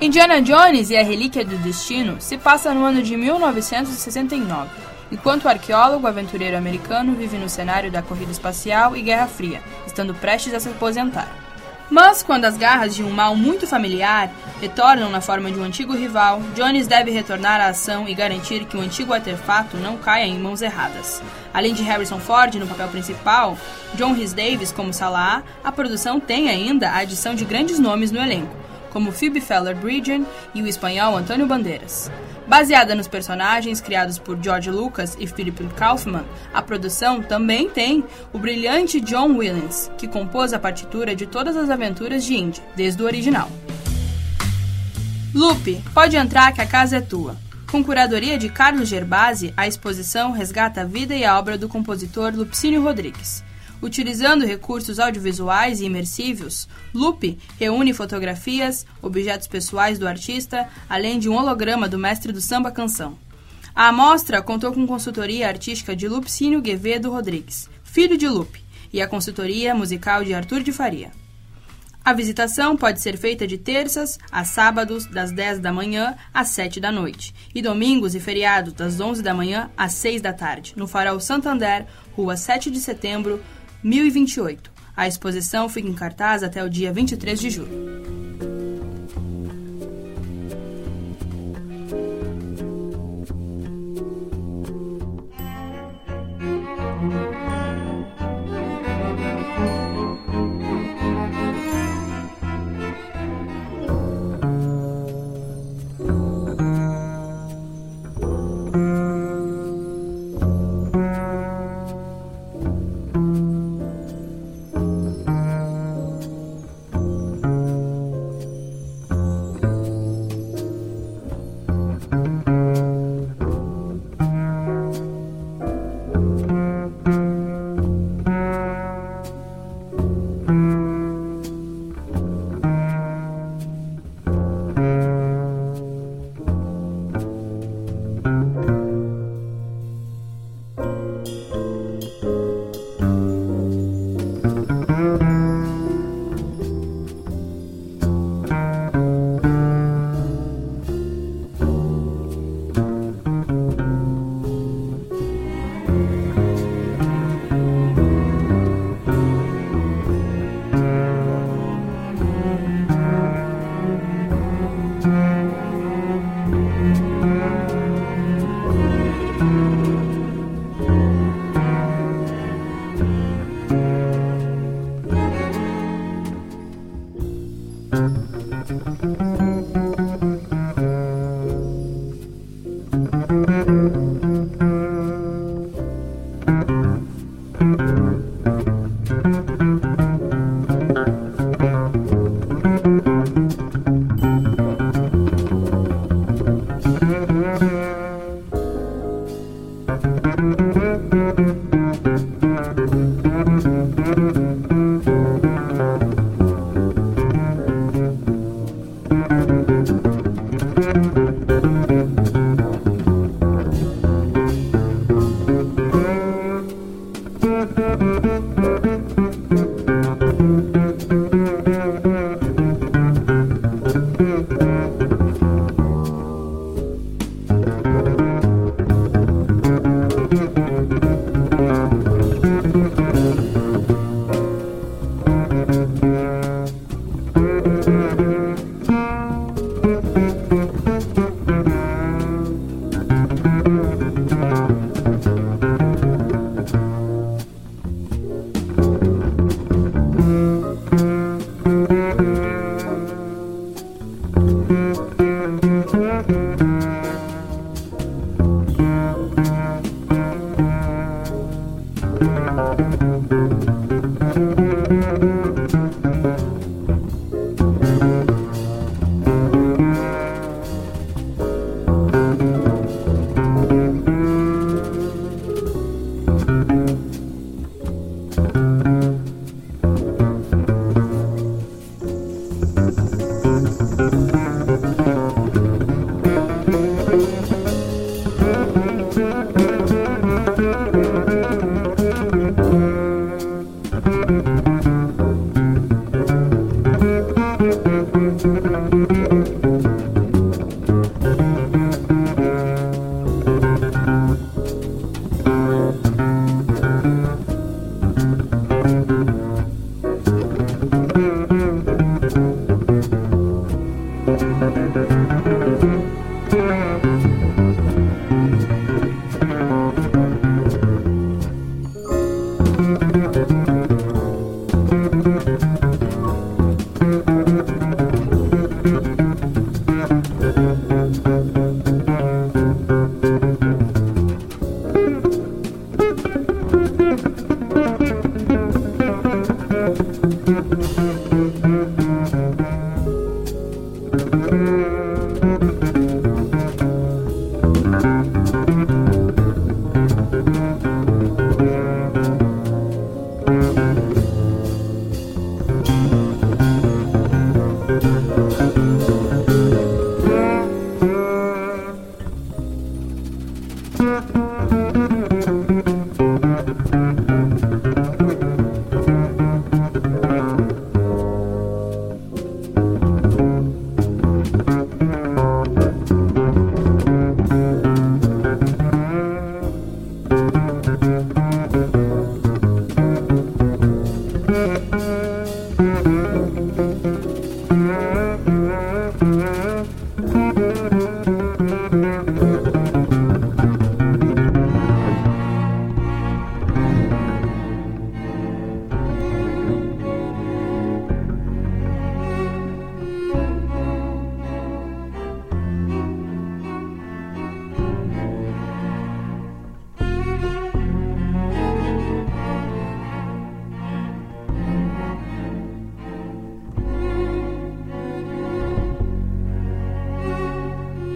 Indiana 0.00 0.42
Jones 0.42 0.90
e 0.90 0.96
a 0.96 1.02
Relíquia 1.02 1.44
do 1.44 1.56
Destino 1.58 2.20
se 2.20 2.36
passa 2.36 2.74
no 2.74 2.84
ano 2.84 3.02
de 3.02 3.16
1969, 3.16 4.70
enquanto 5.10 5.44
o 5.44 5.48
arqueólogo 5.48 6.06
aventureiro 6.06 6.56
americano 6.56 7.14
vive 7.14 7.38
no 7.38 7.48
cenário 7.48 7.90
da 7.90 8.02
corrida 8.02 8.32
espacial 8.32 8.96
e 8.96 9.02
Guerra 9.02 9.26
Fria, 9.26 9.62
estando 9.86 10.14
prestes 10.14 10.52
a 10.52 10.60
se 10.60 10.68
aposentar. 10.68 11.43
Mas, 11.90 12.22
quando 12.22 12.46
as 12.46 12.56
garras 12.56 12.94
de 12.94 13.02
um 13.02 13.10
mal 13.10 13.36
muito 13.36 13.66
familiar 13.66 14.30
retornam 14.60 15.10
na 15.10 15.20
forma 15.20 15.50
de 15.50 15.58
um 15.58 15.64
antigo 15.64 15.94
rival, 15.94 16.40
Jones 16.54 16.86
deve 16.86 17.10
retornar 17.10 17.60
à 17.60 17.66
ação 17.66 18.08
e 18.08 18.14
garantir 18.14 18.64
que 18.64 18.76
o 18.76 18.80
antigo 18.80 19.12
artefato 19.12 19.76
não 19.76 19.98
caia 19.98 20.24
em 20.24 20.38
mãos 20.38 20.62
erradas. 20.62 21.22
Além 21.52 21.74
de 21.74 21.82
Harrison 21.82 22.18
Ford 22.18 22.54
no 22.54 22.66
papel 22.66 22.88
principal, 22.88 23.56
John 23.94 24.14
Rhys 24.14 24.32
Davis 24.32 24.72
como 24.72 24.94
Salah, 24.94 25.42
a 25.62 25.70
produção 25.70 26.18
tem 26.18 26.48
ainda 26.48 26.90
a 26.90 26.98
adição 26.98 27.34
de 27.34 27.44
grandes 27.44 27.78
nomes 27.78 28.10
no 28.10 28.20
elenco, 28.20 28.56
como 28.90 29.12
Phoebe 29.12 29.40
Feller-Bridgen 29.40 30.26
e 30.54 30.62
o 30.62 30.66
espanhol 30.66 31.16
Antônio 31.16 31.46
Bandeiras. 31.46 32.10
Baseada 32.46 32.94
nos 32.94 33.08
personagens 33.08 33.80
criados 33.80 34.18
por 34.18 34.38
George 34.42 34.70
Lucas 34.70 35.16
e 35.18 35.26
Philip 35.26 35.66
Kaufman, 35.76 36.24
a 36.52 36.60
produção 36.60 37.22
também 37.22 37.70
tem 37.70 38.04
o 38.34 38.38
brilhante 38.38 39.00
John 39.00 39.36
Williams, 39.38 39.90
que 39.96 40.06
compôs 40.06 40.52
a 40.52 40.58
partitura 40.58 41.16
de 41.16 41.26
todas 41.26 41.56
as 41.56 41.70
aventuras 41.70 42.22
de 42.24 42.34
Indy, 42.34 42.62
desde 42.76 43.02
o 43.02 43.06
original. 43.06 43.50
Lupe, 45.34 45.82
pode 45.94 46.16
entrar 46.16 46.52
que 46.52 46.60
a 46.60 46.66
casa 46.66 46.98
é 46.98 47.00
tua. 47.00 47.36
Com 47.70 47.82
curadoria 47.82 48.38
de 48.38 48.50
Carlos 48.50 48.88
Gerbasi, 48.88 49.52
a 49.56 49.66
exposição 49.66 50.30
resgata 50.30 50.82
a 50.82 50.84
vida 50.84 51.14
e 51.14 51.24
a 51.24 51.36
obra 51.38 51.56
do 51.56 51.68
compositor 51.68 52.32
Lupicínio 52.32 52.84
Rodrigues. 52.84 53.42
Utilizando 53.84 54.46
recursos 54.46 54.98
audiovisuais 54.98 55.78
e 55.78 55.84
imersivos, 55.84 56.66
Lupe 56.94 57.38
reúne 57.60 57.92
fotografias, 57.92 58.86
objetos 59.02 59.46
pessoais 59.46 59.98
do 59.98 60.08
artista, 60.08 60.66
além 60.88 61.18
de 61.18 61.28
um 61.28 61.36
holograma 61.36 61.86
do 61.86 61.98
mestre 61.98 62.32
do 62.32 62.40
samba 62.40 62.70
canção. 62.70 63.18
A 63.74 63.88
amostra 63.88 64.40
contou 64.40 64.72
com 64.72 64.86
consultoria 64.86 65.48
artística 65.48 65.94
de 65.94 66.08
Lupicínio 66.08 66.62
Guevedo 66.62 67.10
Rodrigues, 67.10 67.68
filho 67.84 68.16
de 68.16 68.26
Lupe, 68.26 68.64
e 68.90 69.02
a 69.02 69.06
consultoria 69.06 69.74
musical 69.74 70.24
de 70.24 70.32
Arthur 70.32 70.62
de 70.62 70.72
Faria. 70.72 71.12
A 72.02 72.14
visitação 72.14 72.78
pode 72.78 73.02
ser 73.02 73.18
feita 73.18 73.46
de 73.46 73.58
terças 73.58 74.18
a 74.32 74.44
sábados, 74.44 75.04
das 75.04 75.30
10 75.30 75.58
da 75.58 75.72
manhã 75.72 76.16
às 76.32 76.48
7 76.48 76.80
da 76.80 76.90
noite, 76.90 77.34
e 77.54 77.60
domingos 77.60 78.14
e 78.14 78.20
feriados, 78.20 78.72
das 78.72 78.98
11 78.98 79.22
da 79.22 79.34
manhã 79.34 79.70
às 79.76 79.92
6 79.92 80.22
da 80.22 80.32
tarde, 80.32 80.72
no 80.74 80.88
Farol 80.88 81.20
Santander, 81.20 81.86
Rua 82.16 82.36
7 82.36 82.70
de 82.70 82.78
Setembro, 82.78 83.42
1028. 83.84 84.72
A 84.96 85.06
exposição 85.06 85.68
fica 85.68 85.88
em 85.88 85.92
cartaz 85.92 86.42
até 86.42 86.64
o 86.64 86.70
dia 86.70 86.92
23 86.92 87.38
de 87.38 87.50
julho. 87.50 88.23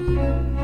The 0.09 0.58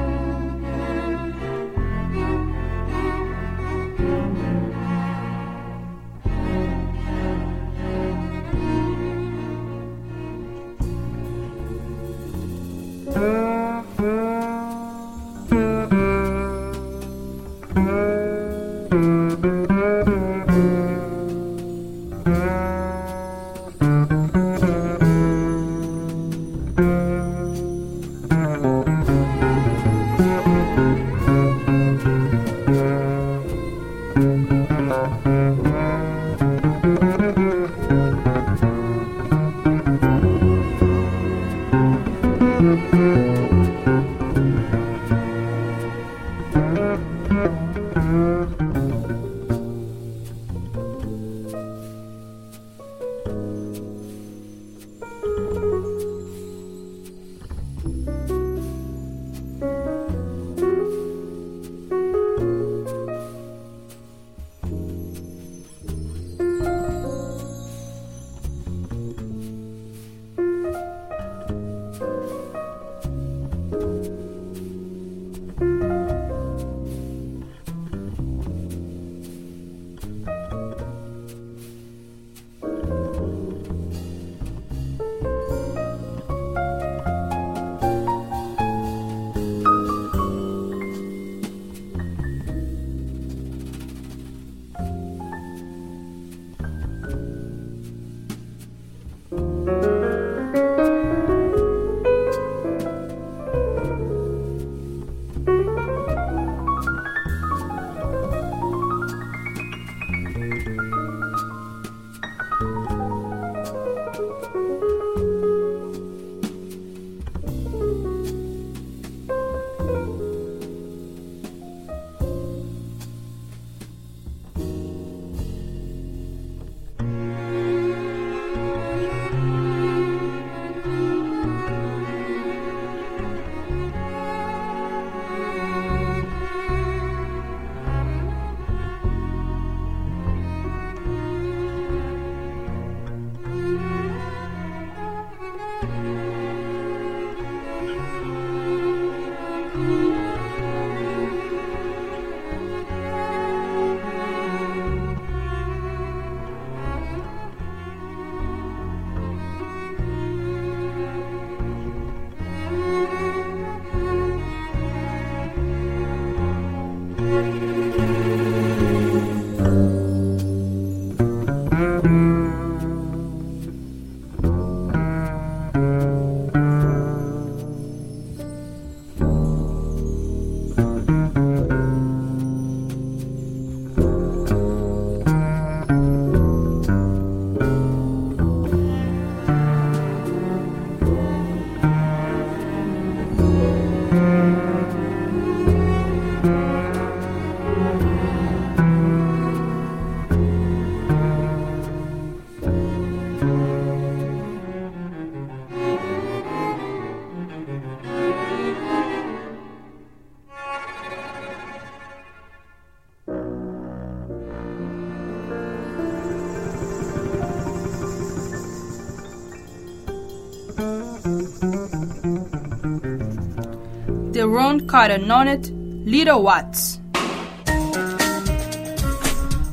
Ron 224.54 224.78
Cotton 224.86 225.26
Nonet 225.26 225.68
Little 226.04 226.44
Watts. 226.44 227.02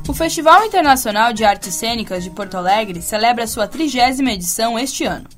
O 0.08 0.12
Festival 0.12 0.64
Internacional 0.64 1.32
de 1.32 1.44
Artes 1.44 1.72
Cênicas 1.72 2.24
de 2.24 2.30
Porto 2.30 2.56
Alegre 2.56 3.00
celebra 3.00 3.46
sua 3.46 3.68
trigésima 3.68 4.32
edição 4.32 4.76
este 4.76 5.04
ano. 5.04 5.28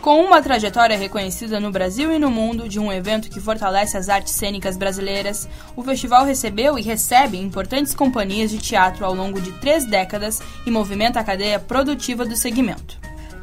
Com 0.00 0.24
uma 0.24 0.40
trajetória 0.40 0.96
reconhecida 0.96 1.60
no 1.60 1.70
Brasil 1.70 2.10
e 2.10 2.18
no 2.18 2.30
mundo 2.30 2.66
de 2.66 2.80
um 2.80 2.90
evento 2.90 3.28
que 3.28 3.40
fortalece 3.40 3.94
as 3.94 4.08
artes 4.08 4.32
cênicas 4.32 4.78
brasileiras, 4.78 5.46
o 5.76 5.82
festival 5.82 6.24
recebeu 6.24 6.78
e 6.78 6.82
recebe 6.82 7.36
importantes 7.36 7.94
companhias 7.94 8.50
de 8.50 8.56
teatro 8.56 9.04
ao 9.04 9.14
longo 9.14 9.38
de 9.38 9.52
três 9.60 9.84
décadas 9.84 10.40
e 10.64 10.70
movimenta 10.70 11.20
a 11.20 11.24
cadeia 11.24 11.60
produtiva 11.60 12.24
do 12.24 12.34
segmento. 12.34 12.98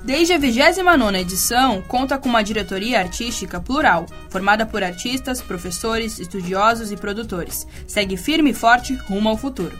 Desde 0.05 0.33
a 0.33 0.39
29ª 0.39 1.19
edição, 1.19 1.81
conta 1.81 2.15
com 2.19 2.29
uma 2.29 2.43
diretoria 2.43 2.99
artística 2.99 3.59
plural, 3.59 4.05
formada 4.29 4.63
por 4.63 4.83
artistas, 4.83 5.41
professores, 5.41 6.19
estudiosos 6.19 6.91
e 6.91 6.95
produtores. 6.95 7.65
Segue 7.87 8.15
firme 8.15 8.51
e 8.51 8.53
forte 8.53 8.93
rumo 8.93 9.29
ao 9.29 9.35
futuro. 9.35 9.75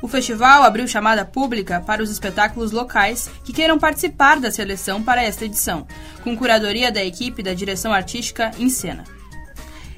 O 0.00 0.08
festival 0.08 0.62
abriu 0.62 0.88
chamada 0.88 1.22
pública 1.26 1.82
para 1.82 2.02
os 2.02 2.10
espetáculos 2.10 2.72
locais 2.72 3.30
que 3.44 3.52
queiram 3.52 3.78
participar 3.78 4.40
da 4.40 4.50
seleção 4.50 5.02
para 5.02 5.22
esta 5.22 5.44
edição, 5.44 5.86
com 6.24 6.34
curadoria 6.34 6.90
da 6.90 7.04
equipe 7.04 7.42
da 7.42 7.52
direção 7.52 7.92
artística 7.92 8.52
em 8.58 8.70
cena. 8.70 9.04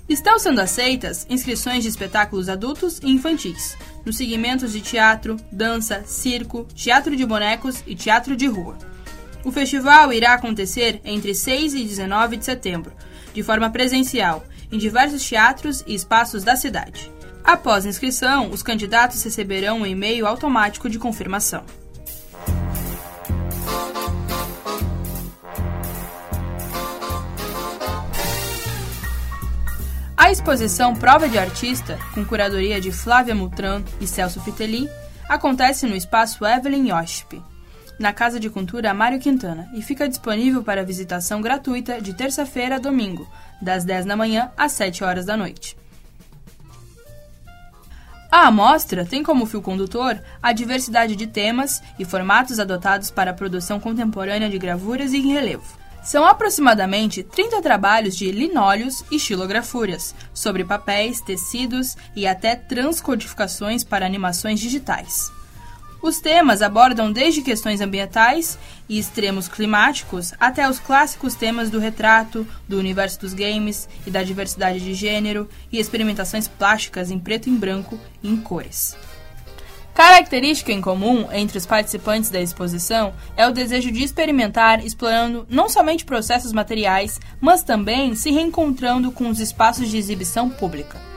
Estão 0.09 0.37
sendo 0.37 0.61
aceitas 0.61 1.29
inscrições 1.31 1.85
de 1.85 1.89
espetáculos 1.89 2.49
adultos 2.49 2.99
e 3.05 3.09
infantis, 3.09 3.77
nos 4.05 4.17
segmentos 4.17 4.73
de 4.73 4.81
teatro, 4.81 5.37
dança, 5.53 6.03
circo, 6.05 6.67
teatro 6.75 7.15
de 7.15 7.25
bonecos 7.25 7.85
e 7.87 7.95
teatro 7.95 8.35
de 8.35 8.49
rua. 8.49 8.94
O 9.45 9.53
festival 9.53 10.13
irá 10.13 10.35
acontecer 10.35 11.01
entre 11.05 11.35
6 11.35 11.75
e 11.75 11.85
19 11.85 12.37
de 12.37 12.45
setembro, 12.45 12.93
de 13.33 13.43
forma 13.43 13.71
presencial, 13.71 14.45
em 14.73 14.79
diversos 14.79 15.27
teatros 15.27 15.85
e 15.87 15.95
espaços 15.95 16.43
da 16.43 16.57
cidade. 16.57 17.13
Após 17.45 17.85
a 17.85 17.89
inscrição, 17.89 18.51
os 18.51 18.63
candidatos 18.63 19.23
receberão 19.23 19.81
um 19.81 19.87
e-mail 19.87 20.27
automático 20.27 20.89
de 20.89 20.99
confirmação. 20.99 21.65
exposição 30.35 30.97
Prova 30.97 31.29
de 31.29 31.39
Artista, 31.39 31.97
com 32.13 32.25
curadoria 32.25 32.81
de 32.81 32.91
Flávia 32.91 33.37
Mutran 33.37 33.85
e 34.01 34.07
Celso 34.07 34.41
Fiteli, 34.41 34.91
acontece 35.29 35.87
no 35.87 35.95
espaço 35.95 36.45
Evelyn 36.45 36.91
Yoship, 36.91 37.41
na 37.99 38.13
Casa 38.13 38.41
de 38.41 38.51
Cultura 38.51 38.95
Mário 38.95 39.19
Quintana, 39.19 39.69
e 39.75 39.83
fica 39.83 40.09
disponível 40.09 40.63
para 40.63 40.85
visitação 40.85 41.41
gratuita 41.41 42.01
de 42.01 42.15
terça-feira 42.15 42.77
a 42.77 42.79
domingo, 42.79 43.29
das 43.61 43.85
10 43.85 44.07
da 44.07 44.17
manhã 44.17 44.51
às 44.57 44.73
7 44.73 45.05
horas 45.05 45.25
da 45.25 45.37
noite. 45.37 45.77
A 48.31 48.49
amostra 48.49 49.05
tem 49.05 49.23
como 49.23 49.47
fio 49.47 49.63
condutor 49.63 50.21
a 50.43 50.53
diversidade 50.53 51.15
de 51.15 51.25
temas 51.25 51.81
e 52.01 52.05
formatos 52.05 52.59
adotados 52.59 53.09
para 53.09 53.31
a 53.31 53.35
produção 53.35 53.79
contemporânea 53.79 54.51
de 54.51 54.59
gravuras 54.59 55.13
e 55.13 55.19
em 55.19 55.33
relevo. 55.33 55.65
São 56.03 56.27
aproximadamente 56.27 57.23
30 57.23 57.63
trabalhos 57.63 58.17
de 58.17 58.33
linóleos 58.33 59.05
e 59.09 59.21
xilografúrias, 59.21 60.15
sobre 60.35 60.65
papéis, 60.65 61.21
tecidos 61.21 61.97
e 62.17 62.27
até 62.27 62.57
transcodificações 62.57 63.85
para 63.85 64.05
animações 64.05 64.59
digitais. 64.59 65.31
Os 66.05 66.21
temas 66.21 66.61
abordam 66.61 67.11
desde 67.11 67.41
questões 67.41 67.81
ambientais 67.81 68.59
e 68.87 68.99
extremos 68.99 69.49
climáticos 69.49 70.35
até 70.39 70.69
os 70.69 70.79
clássicos 70.79 71.35
temas 71.35 71.71
do 71.71 71.79
retrato, 71.79 72.47
do 72.69 72.79
universo 72.79 73.21
dos 73.21 73.33
games 73.33 73.89
e 74.07 74.11
da 74.11 74.23
diversidade 74.23 74.81
de 74.81 74.93
gênero 74.93 75.49
e 75.73 75.81
experimentações 75.81 76.47
plásticas 76.47 77.11
em 77.11 77.19
preto 77.19 77.49
e 77.49 77.53
branco 77.53 77.99
e 78.23 78.29
em 78.29 78.37
cores. 78.37 78.95
Característica 79.95 80.71
em 80.71 80.83
comum 80.83 81.27
entre 81.33 81.57
os 81.57 81.65
participantes 81.65 82.29
da 82.29 82.39
exposição 82.39 83.15
é 83.35 83.49
o 83.49 83.53
desejo 83.53 83.91
de 83.91 84.05
experimentar 84.05 84.85
explorando 84.85 85.47
não 85.49 85.71
somente 85.71 86.05
processos 86.05 86.53
materiais, 86.53 87.19
mas 87.41 87.63
também 87.63 88.15
se 88.15 88.31
reencontrando 88.31 89.11
com 89.11 89.31
os 89.31 89.41
espaços 89.41 89.89
de 89.89 89.97
exibição 89.97 90.51
pública. 90.51 91.14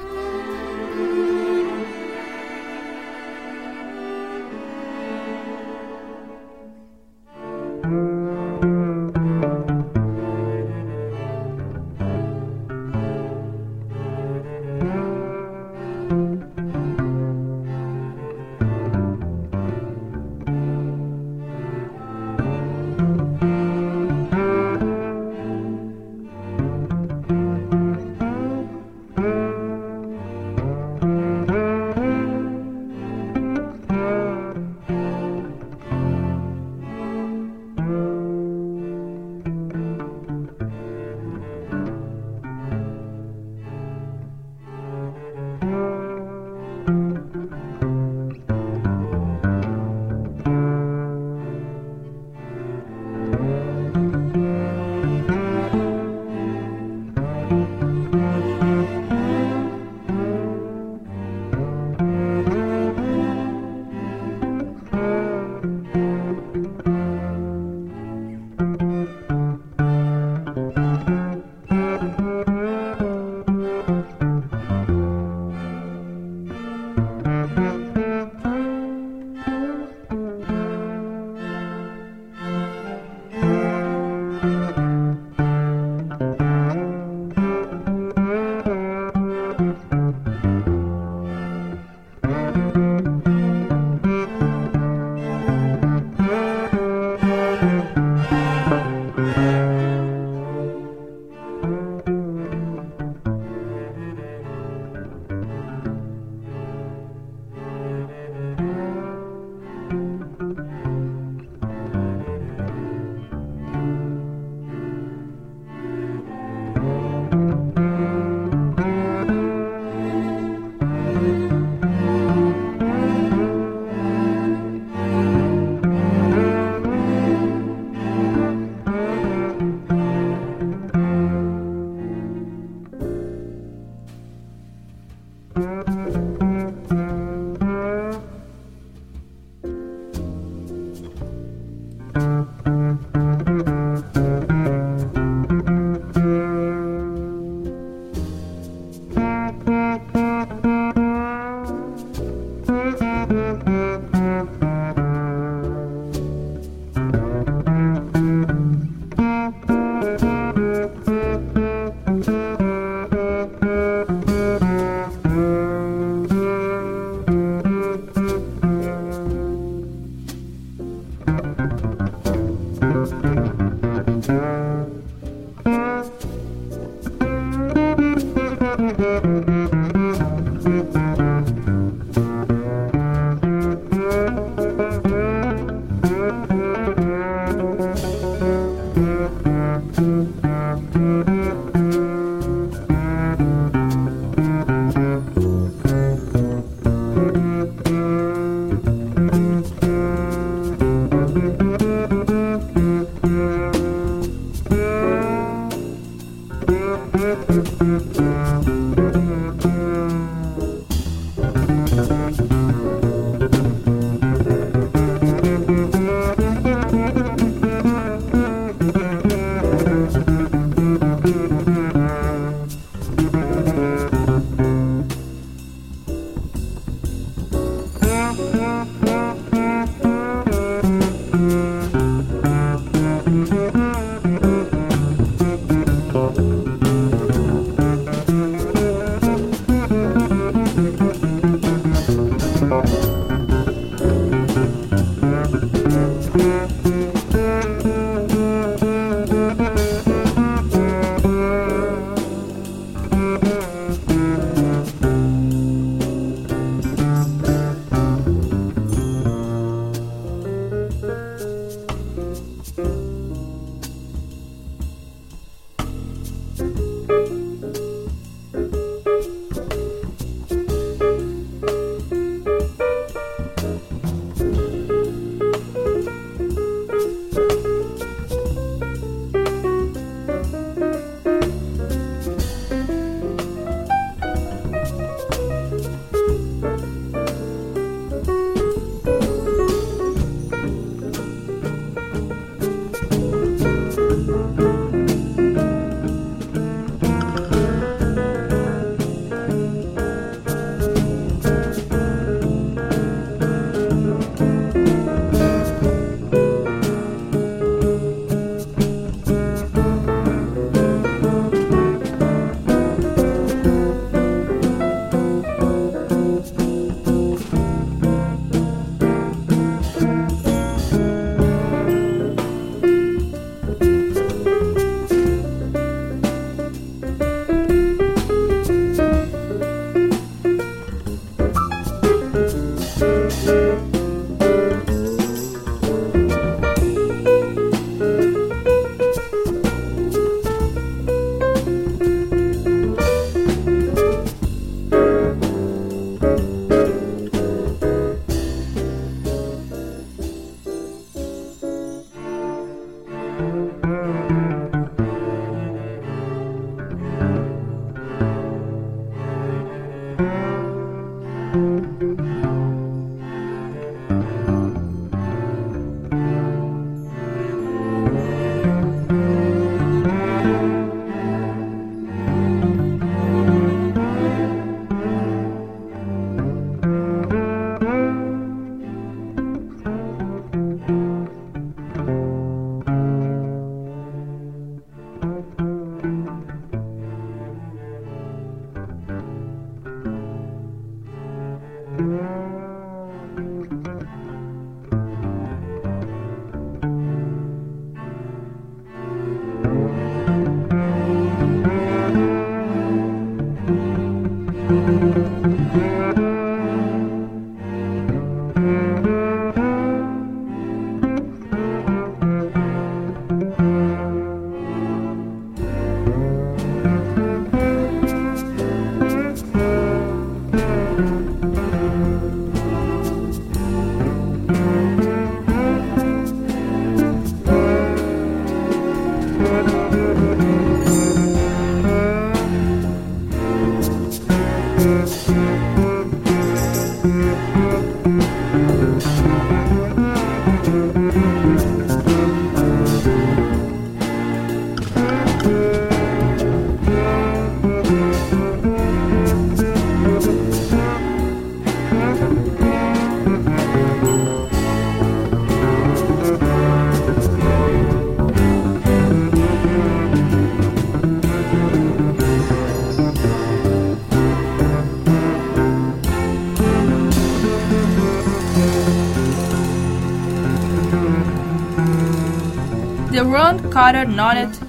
Carter 473.77 474.09
Nonet, 474.09 474.59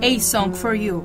A 0.00 0.20
Song 0.20 0.56
for 0.56 0.72
You. 0.76 1.02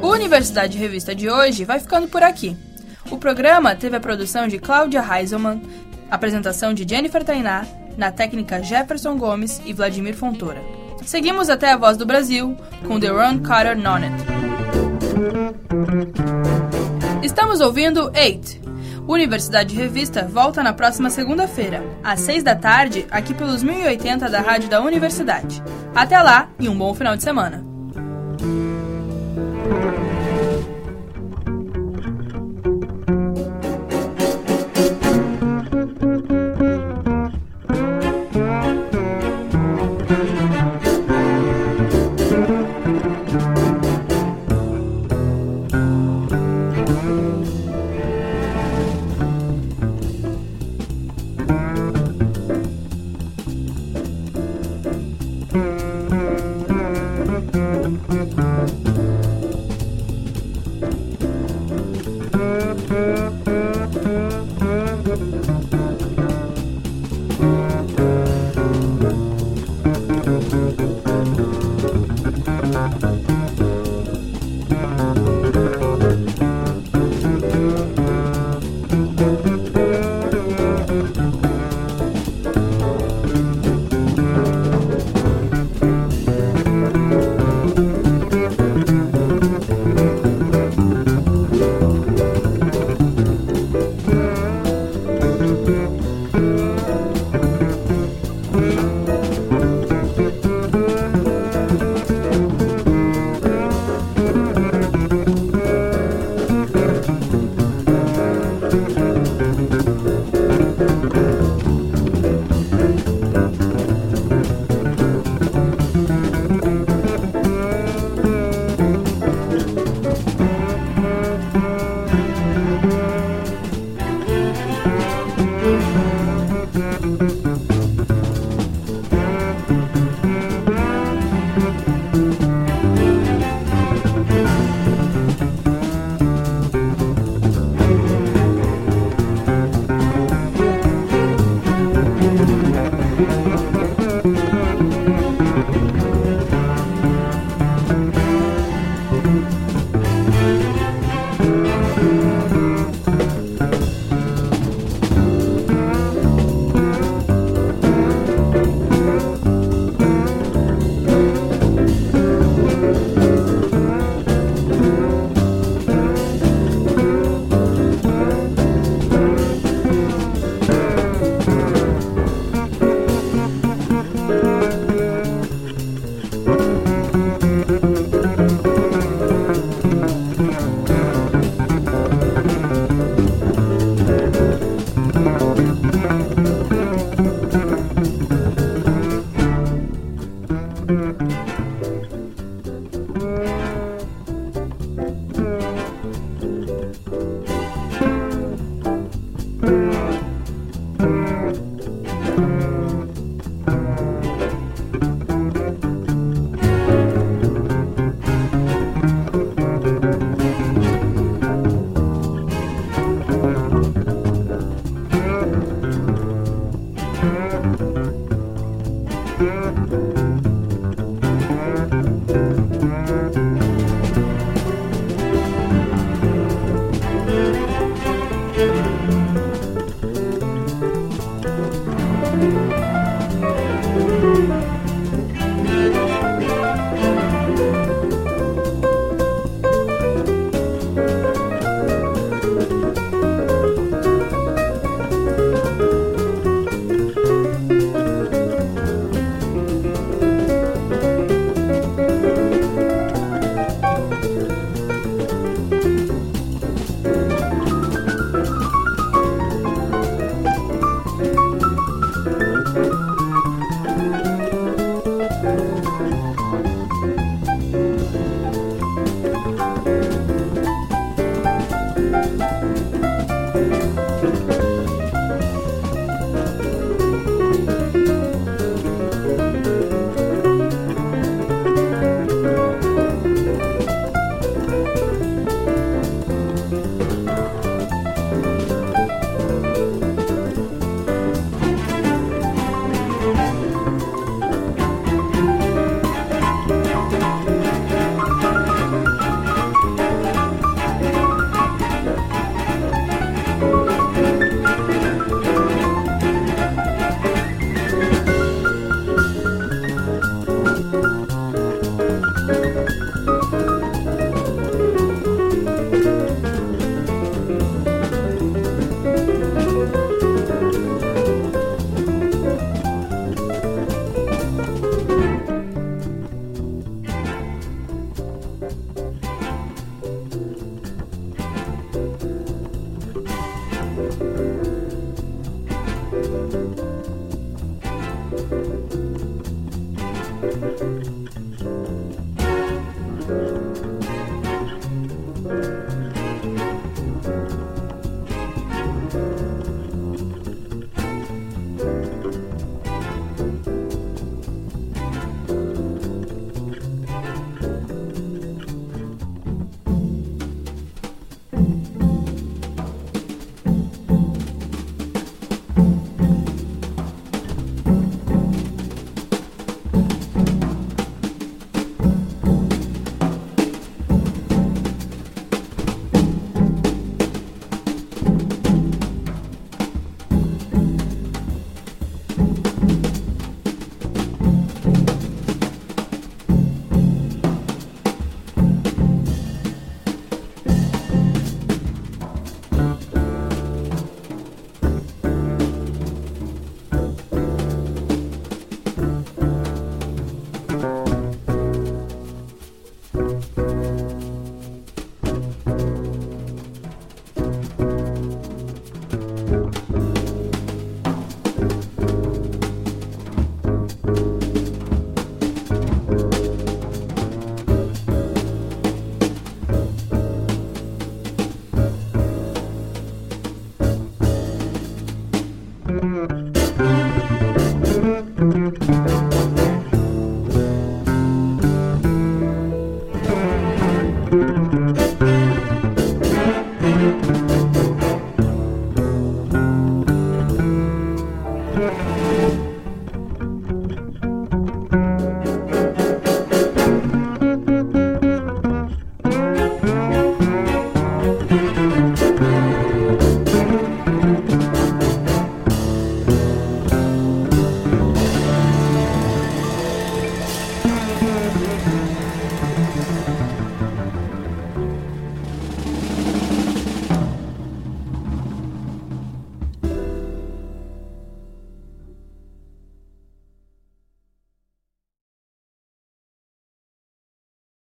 O 0.00 0.06
Universidade 0.06 0.78
Revista 0.78 1.12
de 1.12 1.28
hoje 1.28 1.64
vai 1.64 1.80
ficando 1.80 2.06
por 2.06 2.22
aqui. 2.22 2.56
O 3.10 3.18
programa 3.18 3.74
teve 3.74 3.96
a 3.96 4.00
produção 4.00 4.46
de 4.46 4.60
Cláudia 4.60 5.02
Heiselman, 5.02 5.60
apresentação 6.08 6.72
de 6.72 6.88
Jennifer 6.88 7.24
Tainá, 7.24 7.66
na 7.98 8.12
técnica 8.12 8.62
Jefferson 8.62 9.18
Gomes 9.18 9.60
e 9.66 9.72
Vladimir 9.72 10.14
Fontoura. 10.14 10.62
Seguimos 11.04 11.50
até 11.50 11.72
a 11.72 11.76
Voz 11.76 11.96
do 11.96 12.06
Brasil 12.06 12.56
com 12.86 13.00
The 13.00 13.08
Ron 13.08 13.40
Carter 13.40 13.76
Nonet. 13.76 14.14
Estamos 17.24 17.60
ouvindo 17.60 18.12
Eight. 18.14 18.59
Universidade 19.10 19.74
Revista 19.74 20.22
volta 20.22 20.62
na 20.62 20.72
próxima 20.72 21.10
segunda-feira, 21.10 21.82
às 22.00 22.20
seis 22.20 22.44
da 22.44 22.54
tarde, 22.54 23.08
aqui 23.10 23.34
pelos 23.34 23.60
1080 23.60 24.28
da 24.28 24.40
Rádio 24.40 24.68
da 24.68 24.80
Universidade. 24.80 25.60
Até 25.92 26.16
lá 26.22 26.48
e 26.60 26.68
um 26.68 26.78
bom 26.78 26.94
final 26.94 27.16
de 27.16 27.24
semana. 27.24 27.69